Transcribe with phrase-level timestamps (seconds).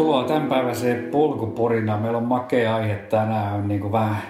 [0.00, 2.02] Tervetuloa tämänpäiväiseen polkuporinaan.
[2.02, 3.68] Meillä on makea aihe tänään.
[3.68, 4.22] Niin kuin vähän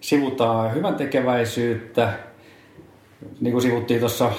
[0.00, 2.12] sivutaan hyvän tekeväisyyttä.
[3.40, 4.30] Niin kuin sivuttiin tuossa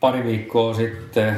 [0.00, 1.36] pari viikkoa sitten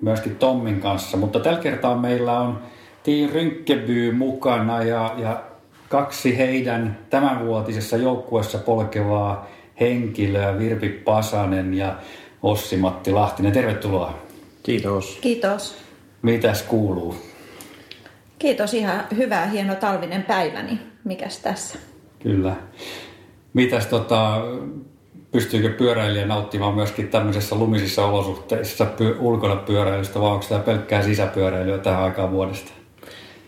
[0.00, 1.16] myöskin Tommin kanssa.
[1.16, 2.58] Mutta tällä kertaa meillä on
[3.02, 5.42] Tii Rynkkeby mukana ja, ja
[5.88, 9.46] kaksi heidän tämänvuotisessa joukkueessa polkevaa
[9.80, 11.96] henkilöä, Virpi Pasanen ja
[12.42, 13.52] Ossi-Matti Lahtinen.
[13.52, 14.18] Tervetuloa.
[14.62, 15.18] Kiitos.
[15.20, 15.76] Kiitos.
[16.22, 17.25] Mitäs kuuluu?
[18.38, 20.78] Kiitos, ihan hyvä, hieno talvinen päiväni.
[21.04, 21.78] Mikäs tässä?
[22.22, 22.56] Kyllä.
[23.54, 24.42] Mitäs tota,
[25.32, 31.78] pystyykö pyöräilijä nauttimaan myöskin tämmöisissä lumisissa olosuhteissa pyö, ulkona pyöräilystä, vai onko tämä pelkkää sisäpyöräilyä
[31.78, 32.72] tähän aikaan vuodesta?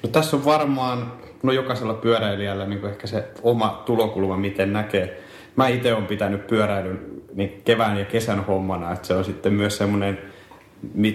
[0.02, 1.12] No tässä on varmaan,
[1.42, 5.20] no jokaisella pyöräilijällä niin ehkä se oma tulokulma, miten näkee.
[5.56, 7.00] Mä itse olen pitänyt pyöräilyn
[7.34, 10.18] niin kevään ja kesän hommana, että se on sitten myös semmoinen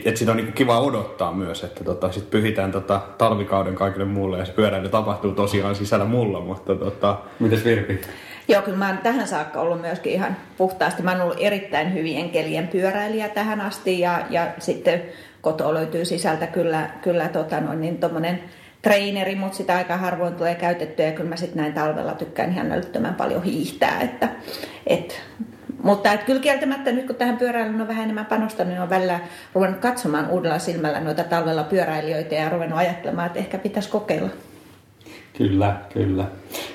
[0.05, 4.37] että sitä on niin kiva odottaa myös, että tota, sit pyhitään tota talvikauden kaikille muulle
[4.37, 7.17] ja se pyöräily tapahtuu tosiaan sisällä mulla, mutta tota...
[7.39, 8.01] Mites Virpi?
[8.47, 11.03] Joo, kyllä mä oon tähän saakka ollut myöskin ihan puhtaasti.
[11.03, 15.01] Mä oon ollut erittäin hyvien kelien pyöräilijä tähän asti ja, ja sitten
[15.41, 18.39] kotoa löytyy sisältä kyllä, kyllä tota noin, niin tommonen
[18.81, 22.71] treineri, mutta sitä aika harvoin tulee käytettyä ja kyllä mä sitten näin talvella tykkään ihan
[22.71, 24.29] älyttömän paljon hiihtää, että
[24.87, 25.21] et
[25.83, 29.19] mutta et kyllä kieltämättä nyt kun tähän pyöräilyyn on vähän enemmän panostanut, niin on välillä
[29.53, 34.29] ruvennut katsomaan uudella silmällä noita talvella pyöräilijöitä ja ruvennut ajattelemaan, että ehkä pitäisi kokeilla.
[35.37, 36.25] Kyllä, kyllä.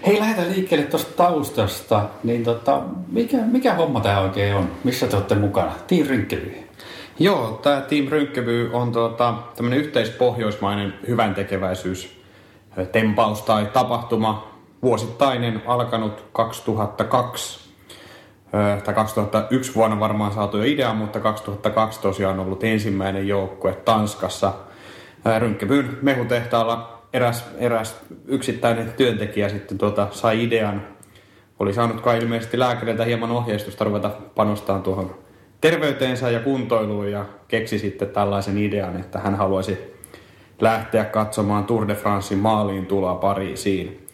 [0.06, 2.09] Hei, lähdetään liikkeelle tuosta taustasta.
[2.25, 4.70] Niin tota, mikä, mikä homma tämä oikein on?
[4.84, 5.72] Missä te olette mukana?
[5.87, 6.55] Team Rynkkevy.
[7.19, 12.19] Joo, tämä Team Rynkkevy on tuota, tämmöinen yhteispohjoismainen hyvän tekeväisyys
[12.93, 14.48] tempaus tai tapahtuma,
[14.83, 17.67] vuosittainen, alkanut 2002
[18.84, 24.53] tai 2001 vuonna varmaan saatu jo idea, mutta 2002 tosiaan ollut ensimmäinen joukkue Tanskassa.
[25.38, 30.82] Rynkkebyn mehutehtaalla eräs, eräs yksittäinen työntekijä sitten tuota, sai idean.
[31.58, 35.14] Oli saanut kai ilmeisesti lääkäriltä hieman ohjeistusta ruveta panostamaan tuohon
[35.60, 39.78] terveyteensä ja kuntoiluun ja keksi sitten tällaisen idean, että hän haluaisi
[40.60, 44.06] lähteä katsomaan Tour de Francein maaliin tuloa Pariisiin.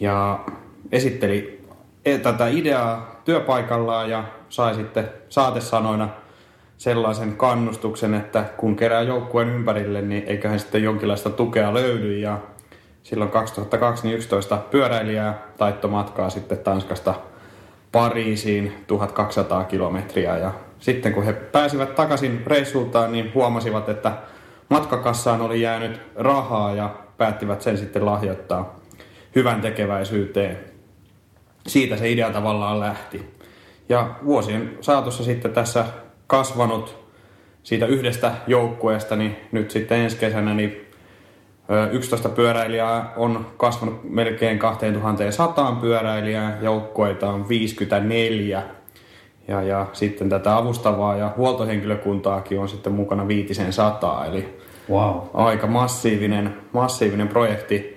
[0.00, 0.44] Ja
[0.92, 1.64] esitteli
[2.04, 6.08] e, tätä ideaa työpaikallaan ja sai sitten saatesanoina
[6.78, 12.18] sellaisen kannustuksen, että kun kerää joukkueen ympärille, niin eiköhän sitten jonkinlaista tukea löydy.
[12.18, 12.38] Ja
[13.02, 17.14] silloin 2011 pyöräilijää taitto matkaa sitten Tanskasta
[17.92, 20.38] Pariisiin 1200 kilometriä.
[20.38, 24.12] Ja sitten kun he pääsivät takaisin reissultaan, niin huomasivat, että
[24.68, 28.76] matkakassaan oli jäänyt rahaa ja päättivät sen sitten lahjoittaa
[29.34, 30.75] hyvän tekeväisyyteen
[31.66, 33.36] siitä se idea tavallaan lähti.
[33.88, 35.84] Ja vuosien saatossa sitten tässä
[36.26, 37.06] kasvanut
[37.62, 40.86] siitä yhdestä joukkueesta, niin nyt sitten ensi kesänä niin
[41.92, 48.62] 11 pyöräilijää on kasvanut melkein 2100 pyöräilijää, joukkueita on 54
[49.48, 54.58] ja, ja sitten tätä avustavaa ja huoltohenkilökuntaakin on sitten mukana viitisen sataa, eli
[54.90, 55.20] wow.
[55.34, 57.96] aika massiivinen, massiivinen projekti.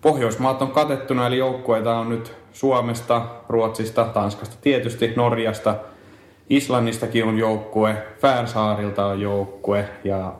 [0.00, 5.74] Pohjoismaat on katettuna, eli joukkueita on nyt Suomesta, Ruotsista, Tanskasta tietysti, Norjasta,
[6.50, 10.34] Islannistakin on joukkue, Färsaarilta on joukkue ja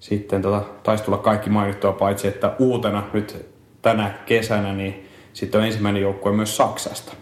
[0.00, 3.46] sitten tota, taisi tulla kaikki mainittua paitsi, että uutena nyt
[3.82, 7.12] tänä kesänä niin sitten on ensimmäinen joukkue myös Saksasta.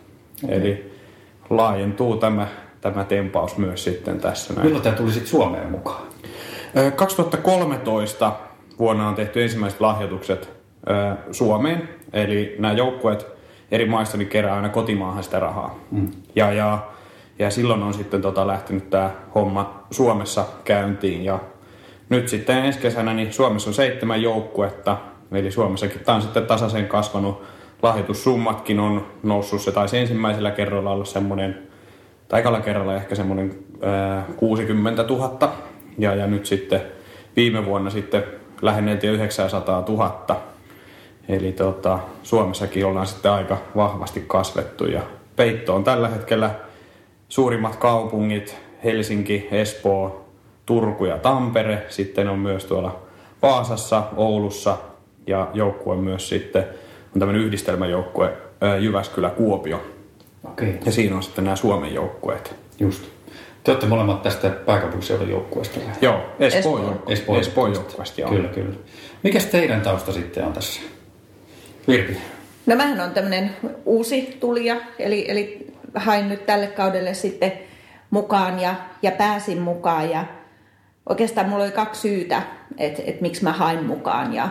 [0.44, 0.56] Okay.
[0.56, 0.92] Eli
[1.50, 2.46] laajentuu tämä,
[2.80, 4.54] tämä tempaus myös sitten tässä.
[4.54, 4.66] Näin.
[4.66, 6.02] Milloin tämä tuli sitten Suomeen mukaan?
[6.96, 8.32] 2013
[8.78, 10.50] vuonna on tehty ensimmäiset lahjoitukset
[11.30, 11.88] Suomeen.
[12.12, 13.39] Eli nämä joukkueet
[13.70, 15.78] eri maista niin kerää aina kotimaahan sitä rahaa.
[15.90, 16.10] Mm.
[16.36, 16.78] Ja, ja,
[17.38, 21.24] ja silloin on sitten tota lähtenyt tämä homma Suomessa käyntiin.
[21.24, 21.38] Ja
[22.08, 24.96] nyt sitten ensi kesänä niin Suomessa on seitsemän joukkuetta,
[25.32, 27.42] eli Suomessakin tämä on sitten tasaisen kasvanut.
[27.82, 31.58] Lahjoitussummatkin on noussut, se taisi ensimmäisellä kerralla olla semmoinen,
[32.28, 35.52] tai ekalla kerralla ehkä semmoinen ää, 60 000.
[35.98, 36.80] Ja, ja nyt sitten
[37.36, 38.24] viime vuonna sitten
[38.62, 40.49] lähenneltiin 900 000
[41.30, 45.02] Eli tota, Suomessakin ollaan sitten aika vahvasti kasvettu ja
[45.36, 46.50] Peitto on tällä hetkellä
[47.28, 50.24] suurimmat kaupungit, Helsinki, Espoo,
[50.66, 51.86] Turku ja Tampere.
[51.88, 53.02] Sitten on myös tuolla
[53.42, 54.76] Vaasassa, Oulussa
[55.26, 56.64] ja joukkue myös sitten
[57.14, 58.32] on tämmöinen yhdistelmäjoukkue
[58.80, 59.82] Jyväskylä, Kuopio.
[60.44, 60.72] Okay.
[60.84, 62.54] Ja siinä on sitten nämä Suomen joukkueet.
[62.80, 63.04] Just.
[63.64, 65.80] Te olette molemmat tästä pääkaupunkiseudun joukkueesta.
[66.00, 68.22] Joo, Espoo, Espoo, Espoo, Espoo joukkueesta.
[68.28, 68.76] Kyllä, kyllä.
[69.22, 70.80] Mikäs teidän tausta sitten on tässä?
[71.88, 72.16] Virpi.
[72.66, 77.52] No mähän on tämmöinen uusi tulija, eli, eli hain nyt tälle kaudelle sitten
[78.10, 80.10] mukaan ja, ja pääsin mukaan.
[80.10, 80.24] Ja
[81.08, 82.42] oikeastaan mulla oli kaksi syytä,
[82.78, 84.34] että, että miksi mä hain mukaan.
[84.34, 84.48] Ja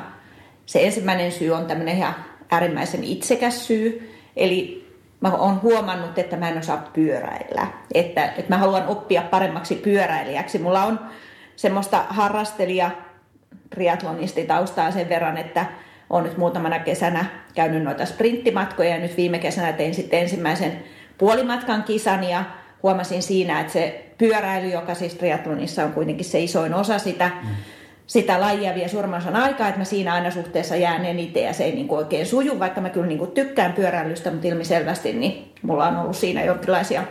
[0.66, 2.16] se ensimmäinen syy on tämmöinen ihan
[2.52, 4.16] äärimmäisen itsekäs syy.
[4.36, 4.90] Eli
[5.22, 7.68] mä oon huomannut, että mä en osaa pyöräillä.
[7.94, 10.60] Että, että mä haluan oppia paremmaksi pyöräilijäksi.
[10.60, 11.00] Mulla on
[11.56, 12.92] semmoista harrastelija
[13.70, 15.66] triatlonisti taustaa sen verran, että
[16.10, 17.26] olen nyt muutamana kesänä
[17.56, 20.84] käynyt noita sprinttimatkoja ja nyt viime kesänä tein sitten ensimmäisen
[21.18, 22.44] puolimatkan kisan ja
[22.84, 27.32] huomasin siinä, että se pyöräily, joka siis triatlonissa on kuitenkin se isoin osa sitä,
[28.08, 31.72] sitä lajia vie suurimman aikaa, että mä siinä aina suhteessa jään eniten ja se ei
[31.72, 35.88] niin kuin oikein suju, vaikka mä kyllä niin kuin tykkään pyöräilystä, mutta ilmiselvästi niin mulla
[35.88, 37.04] on ollut siinä jonkinlaisia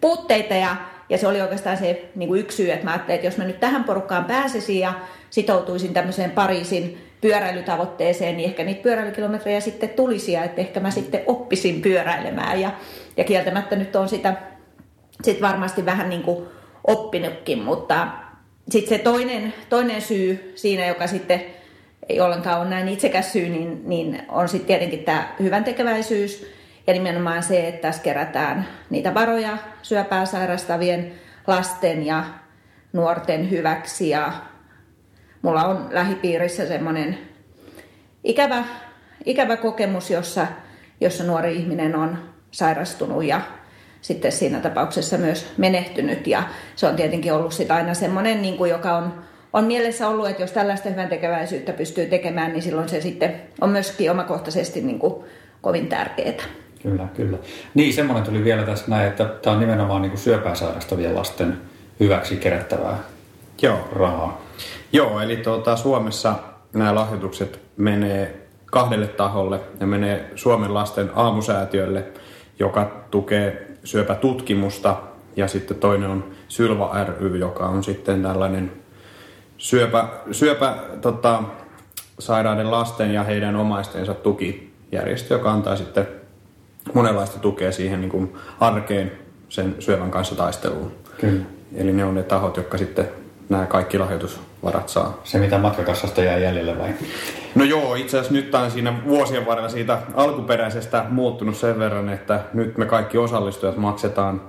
[0.00, 0.76] puutteita ja,
[1.08, 3.44] ja se oli oikeastaan se niin kuin yksi syy, että mä ajattelin, että jos mä
[3.44, 4.92] nyt tähän porukkaan pääsisin ja
[5.30, 11.22] sitoutuisin tämmöiseen Pariisin pyöräilytavoitteeseen, niin ehkä niitä pyöräilykilometrejä sitten tulisi ja että ehkä mä sitten
[11.26, 12.60] oppisin pyöräilemään.
[12.60, 12.70] Ja,
[13.16, 14.36] ja kieltämättä nyt on sitä
[15.22, 16.46] sit varmasti vähän niin kuin
[16.84, 18.08] oppinutkin, mutta
[18.70, 21.44] sitten se toinen, toinen syy siinä, joka sitten
[22.08, 26.46] ei ollenkaan ole näin itsekäs syy, niin, niin on sitten tietenkin tämä hyvän tekeväisyys
[26.86, 31.12] ja nimenomaan se, että tässä kerätään niitä varoja syöpää sairastavien
[31.46, 32.24] lasten ja
[32.92, 34.32] nuorten hyväksi ja
[35.42, 37.18] mulla on lähipiirissä semmoinen
[38.24, 38.64] ikävä,
[39.24, 40.46] ikävä kokemus, jossa,
[41.00, 42.18] jossa nuori ihminen on
[42.50, 43.40] sairastunut ja
[44.00, 46.26] sitten siinä tapauksessa myös menehtynyt.
[46.26, 46.42] Ja
[46.76, 49.14] se on tietenkin ollut sitä aina semmoinen, niin kuin, joka on,
[49.52, 53.70] on mielessä ollut, että jos tällaista hyvän tekeväisyyttä pystyy tekemään, niin silloin se sitten on
[53.70, 55.24] myöskin omakohtaisesti niin kuin,
[55.60, 56.44] kovin tärkeää.
[56.82, 57.38] Kyllä, kyllä.
[57.74, 61.60] Niin, semmoinen tuli vielä tässä näin, että tämä on nimenomaan niin kuin syöpää sairastavien lasten
[62.00, 62.98] hyväksi kerättävää
[63.62, 63.78] Joo.
[63.92, 64.40] rahaa.
[64.92, 66.34] Joo, eli tuota, Suomessa
[66.72, 69.60] nämä lahjoitukset menee kahdelle taholle.
[69.80, 72.04] Ne menee Suomen lasten aamusäätiölle,
[72.58, 74.96] joka tukee syöpätutkimusta,
[75.36, 78.72] ja sitten toinen on Sylva ry, joka on sitten tällainen
[79.58, 81.42] syöpä, syöpä tota,
[82.18, 86.08] sairaiden lasten ja heidän omaistensa tukijärjestö, joka antaa sitten
[86.94, 89.12] monenlaista tukea siihen niin kuin arkeen
[89.48, 90.92] sen syövän kanssa taisteluun.
[91.20, 91.44] Kyllä.
[91.74, 93.08] Eli ne on ne tahot, jotka sitten
[93.48, 95.20] nämä kaikki lahjoitusvarat saa.
[95.24, 96.94] Se mitä matkakassasta jää jäljelle vai?
[97.54, 102.40] No joo, itse asiassa nyt on siinä vuosien varrella siitä alkuperäisestä muuttunut sen verran, että
[102.54, 104.42] nyt me kaikki osallistujat maksetaan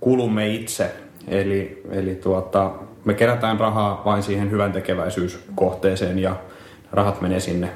[0.00, 0.92] kulumme itse.
[1.28, 2.70] Eli, eli tuota,
[3.04, 6.36] me kerätään rahaa vain siihen hyvän tekeväisyyskohteeseen ja
[6.92, 7.70] rahat menee sinne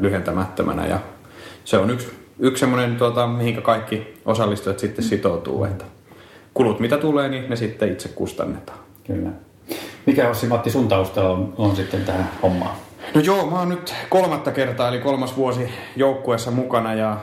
[0.00, 0.86] lyhentämättömänä.
[0.86, 0.98] Ja
[1.64, 2.08] se on yksi,
[2.38, 5.84] yksi semmoinen, tuota, mihinkä kaikki osallistujat sitten sitoutuu, että
[6.54, 8.78] kulut mitä tulee, niin ne sitten itse kustannetaan.
[9.06, 9.30] Kyllä.
[10.06, 12.76] Mikä Ossi Matti sun taustalla on, on sitten tähän hommaan?
[13.14, 17.16] No joo, mä oon nyt kolmatta kertaa, eli kolmas vuosi joukkueessa mukana ja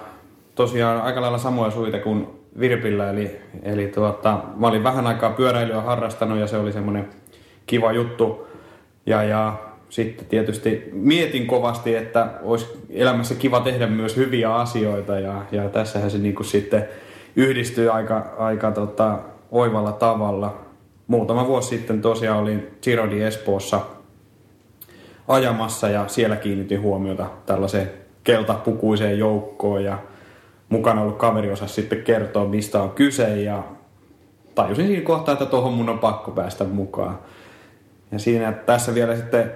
[0.56, 2.28] tosiaan aika lailla samoja suita kuin
[2.60, 3.10] Virpillä.
[3.10, 7.10] Eli, eli tuota, mä olin vähän aikaa pyöräilyä harrastanut ja se oli semmoinen
[7.68, 8.48] kiva juttu.
[9.06, 9.54] Ja, ja
[9.90, 16.12] sitten tietysti mietin kovasti, että olisi elämässä kiva tehdä myös hyviä asioita ja, ja tässähän
[16.12, 16.88] se niin kuin sitten
[17.36, 19.20] yhdistyy aika, aika tota,
[19.52, 20.71] oivalla tavalla
[21.12, 23.82] muutama vuosi sitten tosiaan olin Girodi Espoossa
[25.28, 27.92] ajamassa ja siellä kiinnitin huomiota tällaiseen
[28.24, 29.98] keltapukuiseen joukkoon ja
[30.70, 33.64] mukana ollut kaveri osasi sitten kertoa, mistä on kyse ja
[34.56, 37.20] tajusin siinä kohtaa, että tuohon mun on pakko päästä mukaan.
[38.12, 39.52] Ja siinä tässä vielä sitten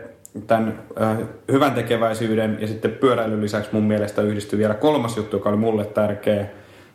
[0.47, 1.17] tämän äh,
[1.51, 5.85] hyvän tekeväisyyden ja sitten pyöräilyn lisäksi mun mielestä yhdistyi vielä kolmas juttu, joka oli mulle
[5.85, 6.45] tärkeä.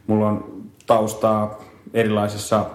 [0.07, 1.59] Mulla on taustaa
[1.95, 2.67] erilaisissa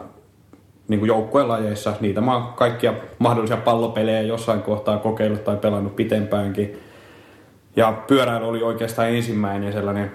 [0.87, 1.93] niin kuin joukkuelajeissa.
[2.01, 6.77] Niitä mä oon kaikkia mahdollisia pallopelejä jossain kohtaa kokeillut tai pelannut pitempäänkin.
[7.75, 10.11] Ja pyöräily oli oikeastaan ensimmäinen sellainen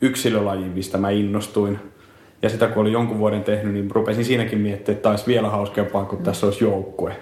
[0.00, 1.78] yksilölaji, mistä mä innostuin.
[2.42, 6.04] Ja sitä kun olin jonkun vuoden tehnyt, niin rupesin siinäkin miettimään, että olisi vielä hauskempaa,
[6.04, 7.16] kun tässä olisi joukkue.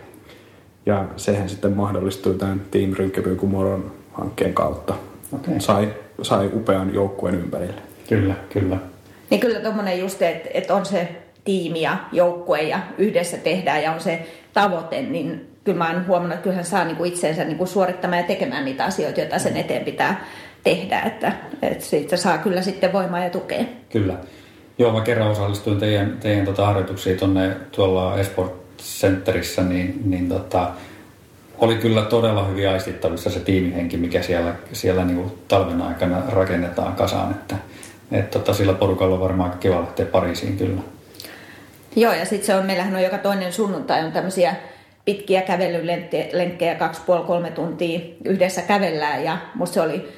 [0.86, 4.94] Ja sehän sitten mahdollistui tämän Team Rynkkäpyy Kumoron hankkeen kautta.
[5.32, 5.60] Okay.
[5.60, 5.88] Sai,
[6.22, 7.82] sai upean joukkueen ympärille.
[8.08, 8.76] Kyllä, kyllä.
[9.30, 11.08] Niin kyllä tuommoinen just, että, että on se
[11.44, 16.34] tiimi ja joukkue ja yhdessä tehdään ja on se tavoite, niin kyllä mä oon huomannut,
[16.34, 19.56] että kyllähän saa niin kuin itseensä niin kuin suorittamaan ja tekemään niitä asioita, joita sen
[19.56, 20.24] eteen pitää
[20.64, 21.32] tehdä, että,
[21.62, 23.64] että siitä saa kyllä sitten voimaa ja tukea.
[23.92, 24.14] Kyllä.
[24.78, 30.70] Joo, mä kerran osallistuin teidän, teidän tota harjoituksiin tuonne tuolla Esport Centerissä, niin, niin tota,
[31.58, 36.92] oli kyllä todella hyvin aistittavissa se tiimihenki, mikä siellä, siellä niin kuin talven aikana rakennetaan
[36.92, 37.56] kasaan, että
[38.12, 40.80] et tota, sillä porukalla on varmaan kiva lähteä Pariisiin kyllä.
[41.96, 44.54] Joo, ja sitten se on, meillähän on joka toinen sunnuntai on tämmöisiä
[45.04, 50.08] pitkiä kävelylenkkejä, kaksi puoli kolme tuntia yhdessä kävellään, ja musta se oli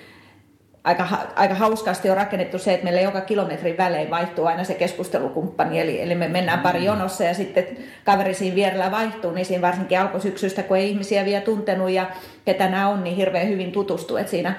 [0.84, 5.80] aika, aika hauskasti on rakennettu se, että meillä joka kilometrin välein vaihtuu aina se keskustelukumppani,
[5.80, 6.84] eli, eli me mennään pari mm.
[6.84, 7.66] jonossa ja sitten
[8.04, 12.10] kaveri siinä vierellä vaihtuu, niin siinä varsinkin alkusyksystä, kun ei ihmisiä vielä tuntenut ja
[12.44, 14.54] ketä nämä on, niin hirveän hyvin tutustuu, että siinä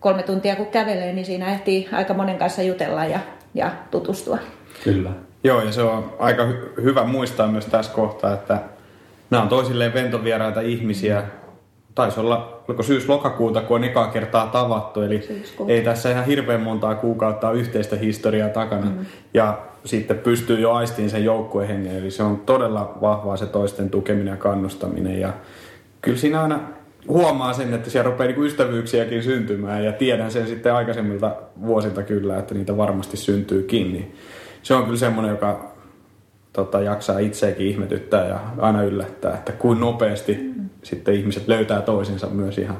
[0.00, 3.20] kolme tuntia kun kävelee, niin siinä ehtii aika monen kanssa jutella ja,
[3.54, 4.38] ja tutustua.
[4.84, 5.10] Kyllä.
[5.46, 8.58] Joo, ja se on aika hy- hyvä muistaa myös tässä kohtaa, että
[9.30, 11.24] nämä on toisilleen ventovieraita ihmisiä,
[11.94, 15.72] taisi olla oliko syys-lokakuuta, kun on ekaa kertaa tavattu, eli Syyskuuta.
[15.72, 18.86] ei tässä ihan hirveän montaa kuukautta ole yhteistä historiaa takana.
[18.86, 19.06] Mm.
[19.34, 24.32] Ja sitten pystyy jo aistiin sen joukkuehengen, eli se on todella vahvaa se toisten tukeminen
[24.32, 25.20] ja kannustaminen.
[25.20, 25.32] Ja
[26.00, 26.60] kyllä siinä aina
[27.08, 31.36] huomaa sen, että siellä rupeaa niin ystävyyksiäkin syntymään ja tiedän sen sitten aikaisemmilta
[31.66, 33.92] vuosilta kyllä, että niitä varmasti syntyykin.
[33.92, 34.14] Niin
[34.66, 35.72] se on kyllä semmoinen, joka
[36.52, 40.68] tota, jaksaa itseäkin ihmetyttää ja aina yllättää, että kuin nopeasti mm.
[40.82, 42.78] sitten ihmiset löytää toisensa myös ihan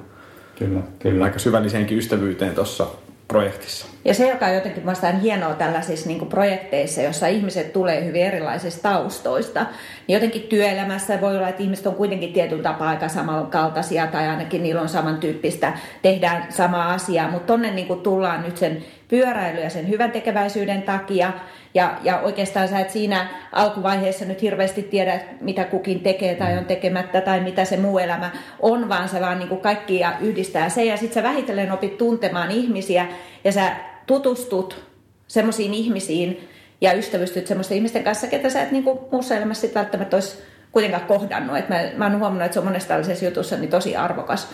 [0.58, 1.24] kyllä, kyllä.
[1.24, 2.86] aika syvälliseenkin ystävyyteen tuossa
[3.28, 3.86] projektissa.
[4.04, 8.82] Ja se, joka on jotenkin mielestäni hienoa tällaisissa niin projekteissa, jossa ihmiset tulee hyvin erilaisista
[8.82, 9.66] taustoista,
[10.06, 14.62] niin jotenkin työelämässä voi olla, että ihmiset on kuitenkin tietyn tapaa aika samankaltaisia tai ainakin
[14.62, 19.88] niillä on samantyyppistä, tehdään samaa asiaa, mutta tonne niin tullaan nyt sen pyöräily ja sen
[19.88, 21.32] hyvän tekeväisyyden takia
[21.74, 26.64] ja, ja oikeastaan sä et siinä alkuvaiheessa nyt hirveästi tiedä, mitä kukin tekee tai on
[26.64, 30.84] tekemättä tai mitä se muu elämä on, vaan se vaan niin kuin kaikkia yhdistää se.
[30.84, 33.06] Ja sitten sä vähitellen opit tuntemaan ihmisiä
[33.44, 34.84] ja sä tutustut
[35.28, 36.48] semmoisiin ihmisiin
[36.80, 40.38] ja ystävystyt semmoisten ihmisten kanssa, ketä sä et niin kuin muussa elämässä välttämättä olisi
[40.72, 41.56] kuitenkaan kohdannut.
[41.56, 44.48] Et mä, mä oon huomannut, että se on monessa tällaisessa jutussa niin tosi arvokas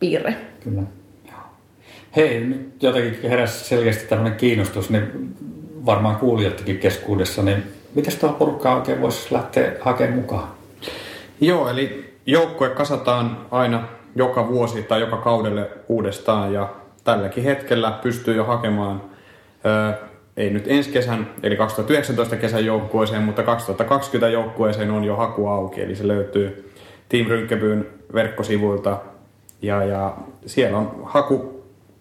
[0.00, 0.36] piirre.
[0.64, 0.82] Kyllä.
[2.16, 5.34] Hei, nyt jotenkin heräsi selkeästi tämmöinen kiinnostus, niin
[5.86, 7.62] varmaan kuulijatkin keskuudessa, niin
[7.94, 10.48] miten tuo porukkaa oikein voisi lähteä hakemaan mukaan?
[11.40, 16.68] Joo, eli joukkue kasataan aina joka vuosi tai joka kaudelle uudestaan ja
[17.04, 19.02] tälläkin hetkellä pystyy jo hakemaan,
[19.64, 19.98] ää,
[20.36, 25.82] ei nyt ensi kesän, eli 2019 kesän joukkueeseen, mutta 2020 joukkueeseen on jo haku auki,
[25.82, 26.72] eli se löytyy
[27.08, 28.98] Team Rynkkäbyyn verkkosivuilta
[29.62, 31.00] ja, ja siellä on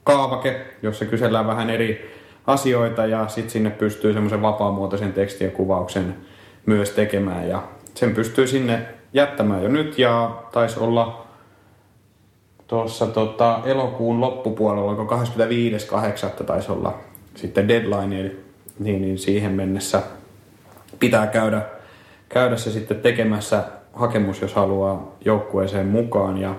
[0.06, 2.15] hakukaavake, jossa kysellään vähän eri
[2.48, 6.15] asioita ja sitten sinne pystyy semmoisen vapaamuotoisen tekstin ja kuvauksen
[6.65, 7.63] myös tekemään ja
[7.94, 8.82] sen pystyy sinne
[9.13, 11.25] jättämään jo nyt ja taisi olla
[12.68, 15.15] tuossa tota, elokuun loppupuolella, onko
[16.39, 16.44] 25.8.
[16.44, 17.00] taisi olla
[17.36, 18.39] sitten deadline, eli
[18.79, 20.01] niin, niin siihen mennessä
[21.00, 21.62] pitää käydä,
[22.29, 23.63] käydä se sitten tekemässä
[23.94, 26.38] hakemus, jos haluaa joukkueeseen mukaan.
[26.38, 26.56] Ja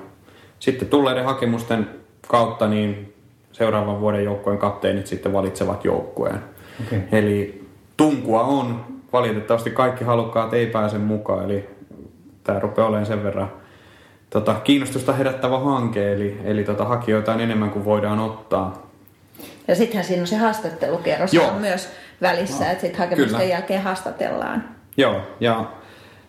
[0.59, 1.90] sitten tulleiden hakemusten
[2.28, 3.14] kautta niin
[3.52, 6.38] seuraavan vuoden joukkueen kapteenit sitten valitsevat joukkueen.
[6.87, 7.00] Okay.
[7.12, 8.85] Eli tunkua on.
[9.12, 11.69] Valitettavasti kaikki halukkaat ei pääse mukaan, eli
[12.45, 13.52] tämä rupeaa olemaan sen verran
[14.30, 18.90] tota, kiinnostusta herättävä hanke, eli, eli tota, hakijoita on enemmän kuin voidaan ottaa.
[19.69, 21.49] Ja sittenhän siinä on se haastattelukierros Joo.
[21.49, 21.88] on myös
[22.23, 23.52] välissä, no, että sitten hakemusten kyllä.
[23.52, 24.64] jälkeen haastatellaan.
[24.97, 25.64] Joo, ja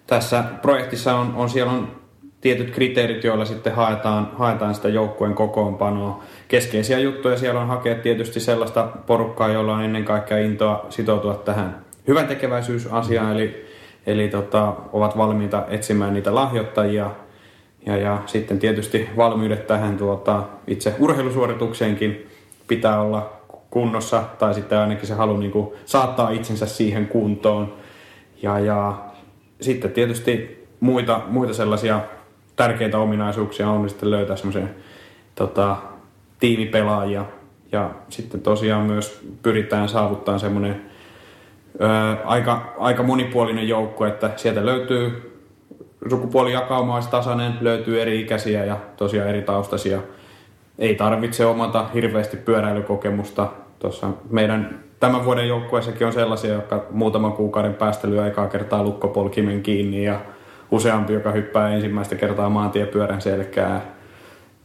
[0.07, 2.00] tässä projektissa on, on siellä on
[2.41, 6.23] tietyt kriteerit, joilla sitten haetaan, haetaan sitä joukkueen kokoonpanoa.
[6.47, 11.85] Keskeisiä juttuja siellä on hakea tietysti sellaista porukkaa, jolla on ennen kaikkea intoa sitoutua tähän
[12.07, 13.65] hyvän tekeväisyysasiaan, eli,
[14.05, 17.11] eli tota, ovat valmiita etsimään niitä lahjoittajia.
[17.85, 22.27] Ja, ja sitten tietysti valmiudet tähän tuota, itse urheilusuoritukseenkin
[22.67, 23.33] pitää olla
[23.69, 27.73] kunnossa, tai sitten ainakin se halu niin kuin, saattaa itsensä siihen kuntoon.
[28.41, 28.93] Ja, ja
[29.61, 31.99] sitten tietysti muita, muita sellaisia
[32.61, 34.75] tärkeitä ominaisuuksia on sitten löytää semmoisen
[35.35, 35.77] tota,
[36.39, 37.25] tiimipelaajia.
[37.71, 40.81] Ja sitten tosiaan myös pyritään saavuttaa semmoinen
[41.81, 41.87] ö,
[42.25, 45.31] aika, aika monipuolinen joukko, että sieltä löytyy
[46.09, 49.99] sukupuolijakauma olisi tasainen, löytyy eri ikäisiä ja tosiaan eri taustaisia.
[50.79, 53.47] Ei tarvitse omata hirveästi pyöräilykokemusta.
[53.79, 59.63] Tuossa meidän tämän vuoden joukkueessakin on sellaisia, jotka muutaman kuukauden päästä lyö ekaa kertaa lukkopolkimen
[59.63, 60.19] kiinni ja
[60.71, 63.81] useampi, joka hyppää ensimmäistä kertaa maantiepyörän selkää,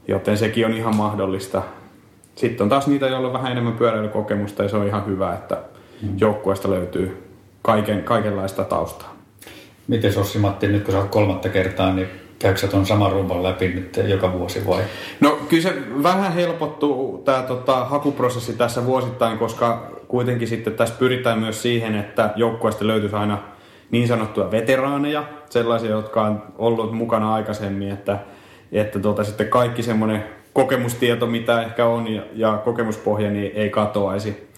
[0.08, 1.62] joten sekin on ihan mahdollista.
[2.34, 5.58] Sitten on taas niitä, joilla on vähän enemmän pyöräilykokemusta ja se on ihan hyvä, että
[6.02, 6.08] mm.
[6.20, 7.22] joukkueesta löytyy
[7.62, 9.16] kaiken, kaikenlaista taustaa.
[9.88, 12.08] Miten Ossi Matti, nyt kun sä oot kolmatta kertaa, niin
[12.38, 14.82] käykö sä tuon saman rumban läpi nyt joka vuosi vai?
[15.20, 21.38] No kyllä se vähän helpottuu tämä tota, hakuprosessi tässä vuosittain, koska kuitenkin sitten tässä pyritään
[21.38, 23.38] myös siihen, että joukkueesta löytyisi aina–
[23.90, 28.18] niin sanottuja veteraaneja, sellaisia, jotka on ollut mukana aikaisemmin, että,
[28.72, 34.50] että tuota, sitten kaikki semmoinen kokemustieto, mitä ehkä on ja, ja kokemuspohja, niin ei katoaisi.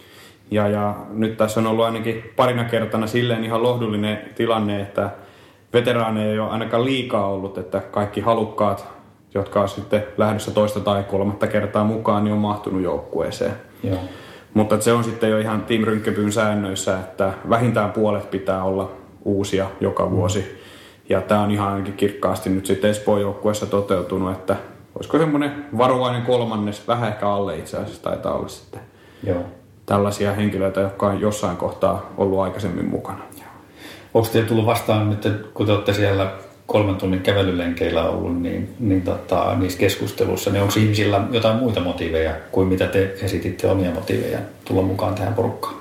[0.50, 5.10] Ja, ja nyt tässä on ollut ainakin parina kertana silleen ihan lohdullinen tilanne, että
[5.72, 8.98] veteraaneja ei ole ainakaan liikaa ollut, että kaikki halukkaat
[9.34, 13.52] jotka on sitten lähdössä toista tai kolmatta kertaa mukaan, niin on mahtunut joukkueeseen.
[13.82, 13.98] Joo.
[14.54, 18.92] Mutta se on sitten jo ihan Team Rynkkäpyyn säännöissä, että vähintään puolet pitää olla
[19.24, 20.58] uusia joka vuosi.
[21.08, 24.56] Ja tämä on ihan ainakin kirkkaasti nyt sitten Espoon joukkueessa toteutunut, että
[24.94, 28.80] olisiko semmoinen varovainen kolmannes, vähän ehkä alle itse asiassa taitaa olla sitten
[29.22, 29.44] Joo.
[29.86, 33.18] tällaisia henkilöitä, jotka on jossain kohtaa ollut aikaisemmin mukana.
[34.14, 36.32] Onko teille tullut vastaan nyt, kun te olette siellä
[36.66, 42.32] kolmen tunnin kävelylenkeillä ollut, niin, niin tota, niissä keskusteluissa, niin onko ihmisillä jotain muita motiiveja
[42.52, 45.74] kuin mitä te esititte omia motiiveja tulla mukaan tähän porukkaan?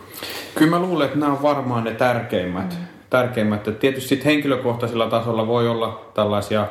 [0.55, 2.77] Kyllä mä luulen, että nämä on varmaan ne tärkeimmät.
[2.79, 2.86] Mm.
[3.09, 3.67] Tärkeimmät.
[3.67, 6.67] Et tietysti sit henkilökohtaisella tasolla voi olla tällaisia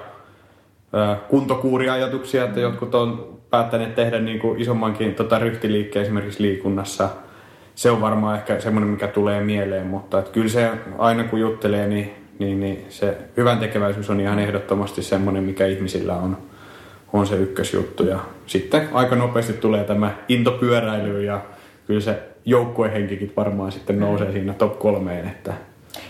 [0.94, 7.08] ö, kuntokuuriajatuksia, että jotkut on päättäneet tehdä niin kuin isommankin tota, ryhtiliikkeen esimerkiksi liikunnassa.
[7.74, 11.86] Se on varmaan ehkä semmoinen, mikä tulee mieleen, mutta et kyllä se aina kun juttelee,
[11.86, 16.38] niin, niin, niin se hyvän tekeväisyys on ihan ehdottomasti semmoinen, mikä ihmisillä on,
[17.12, 18.02] on se ykkösjuttu.
[18.02, 21.40] Ja sitten aika nopeasti tulee tämä into pyöräilyyn ja
[21.86, 25.54] kyllä se joukkuehenkikin varmaan sitten nousee siinä top kolmeen, että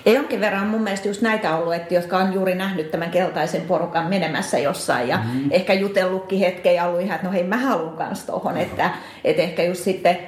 [0.07, 3.11] Ja jonkin verran on mun mielestä just näitä ollut, että jotka on juuri nähnyt tämän
[3.11, 5.49] keltaisen porukan menemässä jossain ja mm-hmm.
[5.51, 8.91] ehkä jutellutkin hetken ja ollut ihan, että no hei mä haluan kans tohon, että,
[9.25, 10.19] että ehkä just sitten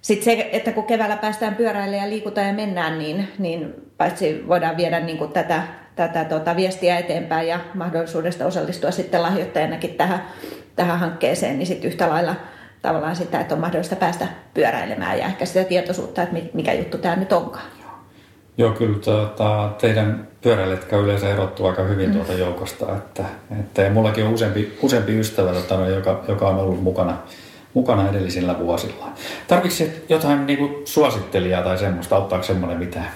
[0.00, 4.76] sitten se, että kun keväällä päästään pyöräilemään ja liikutaan ja mennään, niin, niin paitsi voidaan
[4.76, 5.62] viedä niin kuin tätä,
[5.96, 10.24] tätä tota viestiä eteenpäin ja mahdollisuudesta osallistua sitten lahjoittajanakin tähän,
[10.76, 12.34] tähän hankkeeseen, niin sitten yhtä lailla
[12.82, 17.16] tavallaan sitä, että on mahdollista päästä pyöräilemään ja ehkä sitä tietoisuutta, että mikä juttu tämä
[17.16, 17.79] nyt onkaan.
[18.58, 22.96] Joo, kyllä tuota, teidän pyöräilijätkä yleensä erottuu aika hyvin tuolta joukosta.
[22.96, 23.24] Että,
[23.60, 27.16] että, ja mullakin on useampi, useampi ystävä, tota, joka, joka on ollut mukana,
[27.74, 29.06] mukana edellisillä vuosilla.
[29.48, 32.16] Tarvitsetko jotain niin kuin suosittelijaa tai semmoista?
[32.16, 33.10] Auttaako semmoinen mitään?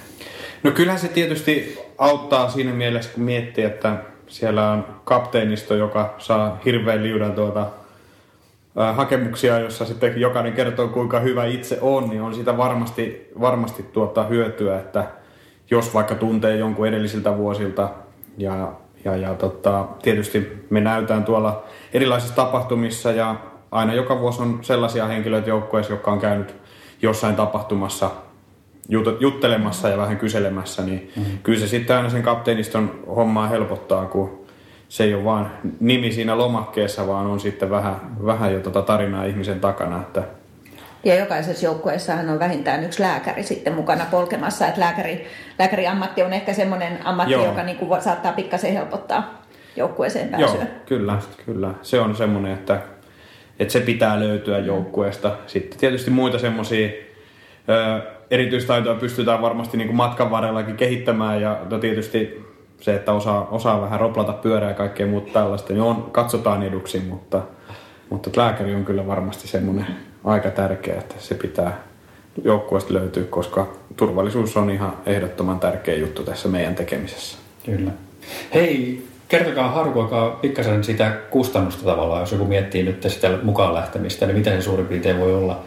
[0.63, 6.61] No kyllähän se tietysti auttaa siinä mielessä, kun miettii, että siellä on kapteenisto, joka saa
[6.65, 7.67] hirveän liudan tuota,
[8.77, 13.83] ää, hakemuksia, jossa sitten jokainen kertoo, kuinka hyvä itse on, niin on siitä varmasti, varmasti
[13.83, 15.05] tuottaa hyötyä, että
[15.71, 17.89] jos vaikka tuntee jonkun edellisiltä vuosilta
[18.39, 18.73] ja,
[19.05, 23.37] ja, ja tota, tietysti me näytään tuolla erilaisissa tapahtumissa ja
[23.71, 26.55] aina joka vuosi on sellaisia henkilöitä joukkueessa, jotka on käynyt
[27.03, 28.11] jossain tapahtumassa
[28.89, 31.39] jut- juttelemassa ja vähän kyselemässä, niin mm-hmm.
[31.43, 34.45] kyllä se sitten aina sen kapteeniston hommaa helpottaa, kun
[34.89, 35.51] se ei ole vaan
[35.81, 37.97] nimi siinä lomakkeessa, vaan on sitten vähän,
[38.27, 40.23] vähän jo tota tarinaa ihmisen takana, että
[41.05, 45.27] Ja jokaisessa joukkueessahan on vähintään yksi lääkäri sitten mukana polkemassa, että lääkäri,
[45.59, 47.45] lääkäriammatti on ehkä semmoinen ammatti, Joo.
[47.45, 49.43] joka niin kuin saattaa pikkasen helpottaa
[49.77, 50.61] joukkueeseen pääsyä.
[50.61, 51.71] Joo, kyllä, kyllä.
[51.83, 52.81] Se on semmoinen, että,
[53.59, 55.37] että se pitää löytyä joukkueesta.
[55.47, 56.89] Sitten tietysti muita semmoisia
[58.31, 62.45] erityistaitoja pystytään varmasti niin kuin matkan varrellakin kehittämään ja no tietysti
[62.81, 67.01] se, että osaa, osaa vähän roplata pyörää ja kaikkea muuta tällaista, niin on, katsotaan eduksi,
[67.01, 67.43] mutta,
[68.11, 69.87] mutta lääkäri on kyllä varmasti semmoinen
[70.25, 71.83] aika tärkeä, että se pitää
[72.45, 77.39] joukkueesta löytyä, koska turvallisuus on ihan ehdottoman tärkeä juttu tässä meidän tekemisessä.
[77.67, 77.91] Kyllä.
[78.55, 84.37] Hei, kertokaa, harkoikaa pikkasen sitä kustannusta tavallaan, jos joku miettii nyt sitä mukaan lähtemistä, niin
[84.37, 85.61] mitä se suurin piirtein voi olla,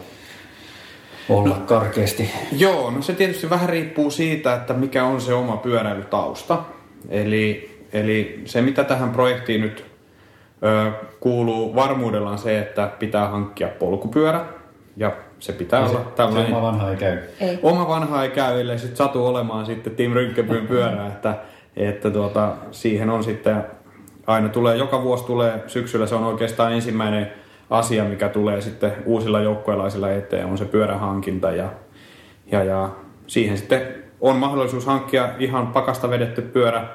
[1.28, 2.30] olla no, karkeasti?
[2.52, 6.62] Joo, no se tietysti vähän riippuu siitä, että mikä on se oma pyöräilytausta.
[7.08, 9.84] Eli, eli se, mitä tähän projektiin nyt
[11.20, 14.44] kuuluu varmuudella on se, että pitää hankkia polkupyörä.
[14.96, 16.54] Ja se pitää Ja olla se, se tällainen...
[16.54, 17.18] oma vanha ei käy.
[17.40, 17.58] Ei.
[17.62, 21.34] Oma vanha ei käy, ellei sitten satu olemaan sitten Team Rynkkäpyyn pyörä, että,
[21.76, 23.64] että tuota, siihen on sitten
[24.26, 27.32] aina tulee, joka vuosi tulee syksyllä, se on oikeastaan ensimmäinen
[27.70, 31.68] asia, mikä tulee sitten uusilla joukkueelaisilla eteen, on se pyörähankinta ja,
[32.52, 32.88] ja, ja
[33.26, 33.82] siihen sitten
[34.20, 36.88] on mahdollisuus hankkia ihan pakasta vedetty pyörä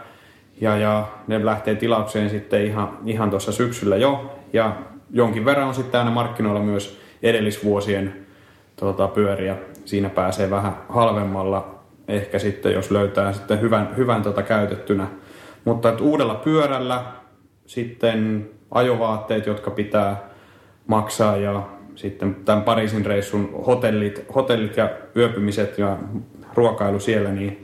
[0.61, 4.75] ja, ja ne lähtee tilaukseen sitten ihan, ihan tuossa syksyllä jo ja
[5.11, 8.25] jonkin verran on sitten aina markkinoilla myös edellisvuosien
[8.75, 9.57] tuota, pyöriä.
[9.85, 15.07] Siinä pääsee vähän halvemmalla ehkä sitten, jos löytää sitten hyvän, hyvän tota, käytettynä.
[15.65, 17.03] Mutta että uudella pyörällä
[17.65, 20.29] sitten ajovaatteet, jotka pitää
[20.87, 21.63] maksaa ja
[21.95, 25.97] sitten tämän Pariisin reissun hotellit, hotellit ja yöpymiset ja
[26.53, 27.62] ruokailu siellä, niin,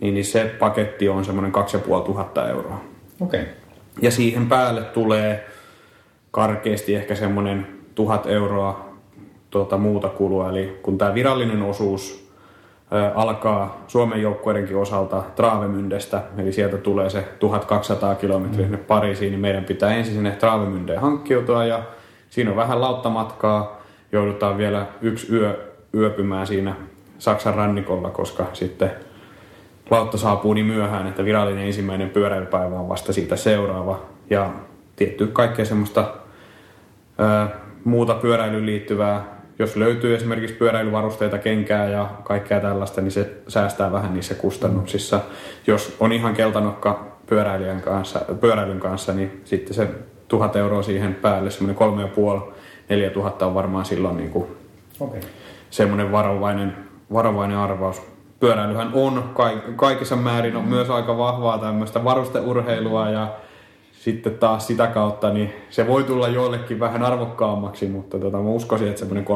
[0.00, 2.80] niin, niin se paketti on semmoinen 2500 euroa.
[3.20, 3.40] Okei.
[3.40, 3.52] Okay.
[4.02, 5.46] Ja siihen päälle tulee
[6.30, 8.88] karkeasti ehkä semmoinen tuhat euroa
[9.50, 10.48] tuota muuta kulua.
[10.48, 12.30] Eli kun tämä virallinen osuus
[12.92, 19.40] ä, alkaa Suomen joukkueidenkin osalta Travemyndestä, eli sieltä tulee se 1200 kilometriä sinne Pariisiin, niin
[19.40, 21.82] meidän pitää ensin sinne Travemyndeen hankkiutua ja
[22.30, 23.78] siinä on vähän lauttamatkaa.
[24.12, 26.74] Joudutaan vielä yksi yö yöpymään siinä
[27.18, 28.90] Saksan rannikolla, koska sitten
[29.90, 34.02] lautta saapuu niin myöhään, että virallinen ensimmäinen pyöräilypäivä on vasta siitä seuraava.
[34.30, 34.50] Ja
[34.96, 36.14] tietty kaikkea semmoista
[37.18, 37.48] ää,
[37.84, 39.38] muuta pyöräilyyn liittyvää.
[39.58, 45.20] Jos löytyy esimerkiksi pyöräilyvarusteita, kenkää ja kaikkea tällaista, niin se säästää vähän niissä kustannuksissa.
[45.66, 49.88] Jos on ihan keltanokka pyöräilijän kanssa, pyöräilyn kanssa, niin sitten se
[50.28, 52.40] tuhat euroa siihen päälle, semmoinen kolme ja puoli,
[52.88, 54.46] neljä tuhatta on varmaan silloin niin kuin
[55.00, 55.20] Okay.
[55.70, 56.76] semmoinen varovainen,
[57.12, 58.02] varovainen arvaus.
[58.40, 59.34] Pyöräilyhän on
[59.76, 63.28] kaikissa määrin on myös aika vahvaa tämmöistä varusteurheilua ja
[63.92, 68.88] sitten taas sitä kautta niin se voi tulla joillekin vähän arvokkaammaksi, mutta tota, mä uskoisin,
[68.88, 69.26] että semmoinen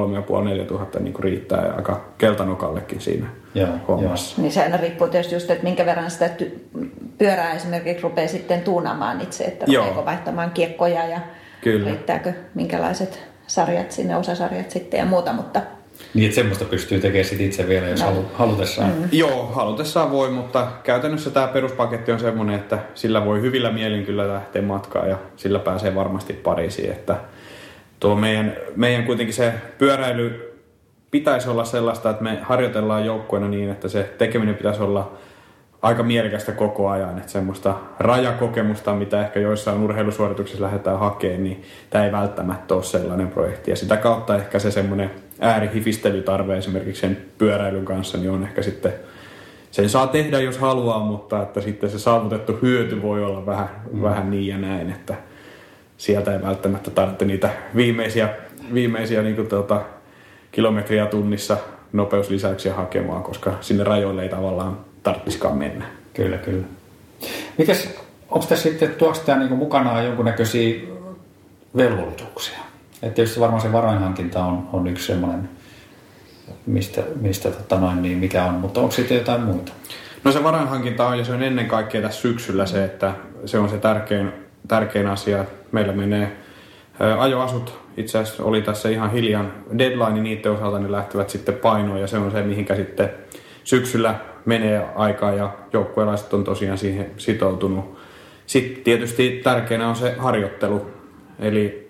[0.62, 4.42] 3,5-4 tuhatta niin riittää ja aika keltanokallekin siinä Joo, hommassa.
[4.42, 6.80] Niin se aina riippuu tietysti just, että minkä verran sitä ty-
[7.18, 9.84] pyörää esimerkiksi rupeaa sitten tuunaamaan itse, että Joo.
[9.84, 11.20] rupeako vaihtamaan kiekkoja ja
[11.60, 11.88] Kyllä.
[11.90, 15.60] riittääkö minkälaiset sarjat sinne, osasarjat sitten ja muuta, mutta
[16.14, 18.90] Niin, että semmoista pystyy tekemään sit itse vielä, jos halu, halutessaan.
[18.90, 19.08] Mm.
[19.12, 24.28] Joo, halutessaan voi, mutta käytännössä tämä peruspaketti on semmoinen, että sillä voi hyvillä mielin kyllä
[24.28, 26.90] lähteä matkaan ja sillä pääsee varmasti Pariisiin.
[26.90, 27.16] Että
[28.00, 30.52] tuo meidän, meidän kuitenkin se pyöräily
[31.10, 35.12] pitäisi olla sellaista, että me harjoitellaan joukkueena niin, että se tekeminen pitäisi olla
[35.82, 42.04] aika mielekästä koko ajan, että semmoista rajakokemusta, mitä ehkä joissain urheilusuorituksissa lähdetään hakemaan, niin tämä
[42.04, 43.70] ei välttämättä ole sellainen projekti.
[43.70, 45.10] Ja sitä kautta ehkä se semmoinen
[45.42, 48.92] äärihifistelytarve esimerkiksi sen pyöräilyn kanssa, niin on ehkä sitten,
[49.70, 54.02] sen saa tehdä jos haluaa, mutta että sitten se saavutettu hyöty voi olla vähän, mm.
[54.02, 55.14] vähän niin ja näin, että
[55.96, 58.28] sieltä ei välttämättä tarvitse niitä viimeisiä,
[58.74, 59.80] viimeisiä niin kuin tuota,
[60.52, 61.56] kilometriä tunnissa
[61.92, 65.84] nopeuslisäyksiä hakemaan, koska sinne rajoille ei tavallaan tarvitsisikaan mennä.
[66.14, 66.64] Kyllä, kyllä.
[67.58, 67.88] Mitäs,
[68.30, 70.80] onko tässä sitten, tuoksi tämä niinku mukanaan jonkunnäköisiä
[71.76, 72.71] velvollisuuksia?
[73.02, 75.48] Että tietysti varmaan se varainhankinta on, on yksi semmoinen,
[76.66, 79.72] mistä, mistä tota noin, niin mikä on, mutta onko sitten jotain muita?
[80.24, 83.14] No se varainhankinta on ja se on ennen kaikkea tässä syksyllä se, että
[83.46, 84.32] se on se tärkein,
[84.68, 85.44] tärkein asia.
[85.72, 86.36] Meillä menee
[87.18, 92.06] ajoasut, itse asiassa oli tässä ihan hiljan deadline niiden osalta, ne lähtevät sitten painoon ja
[92.06, 93.10] se on se, mihinkä sitten
[93.64, 97.98] syksyllä menee aikaa ja joukkueelaiset on tosiaan siihen sitoutunut.
[98.46, 100.86] Sitten tietysti tärkeänä on se harjoittelu,
[101.38, 101.81] eli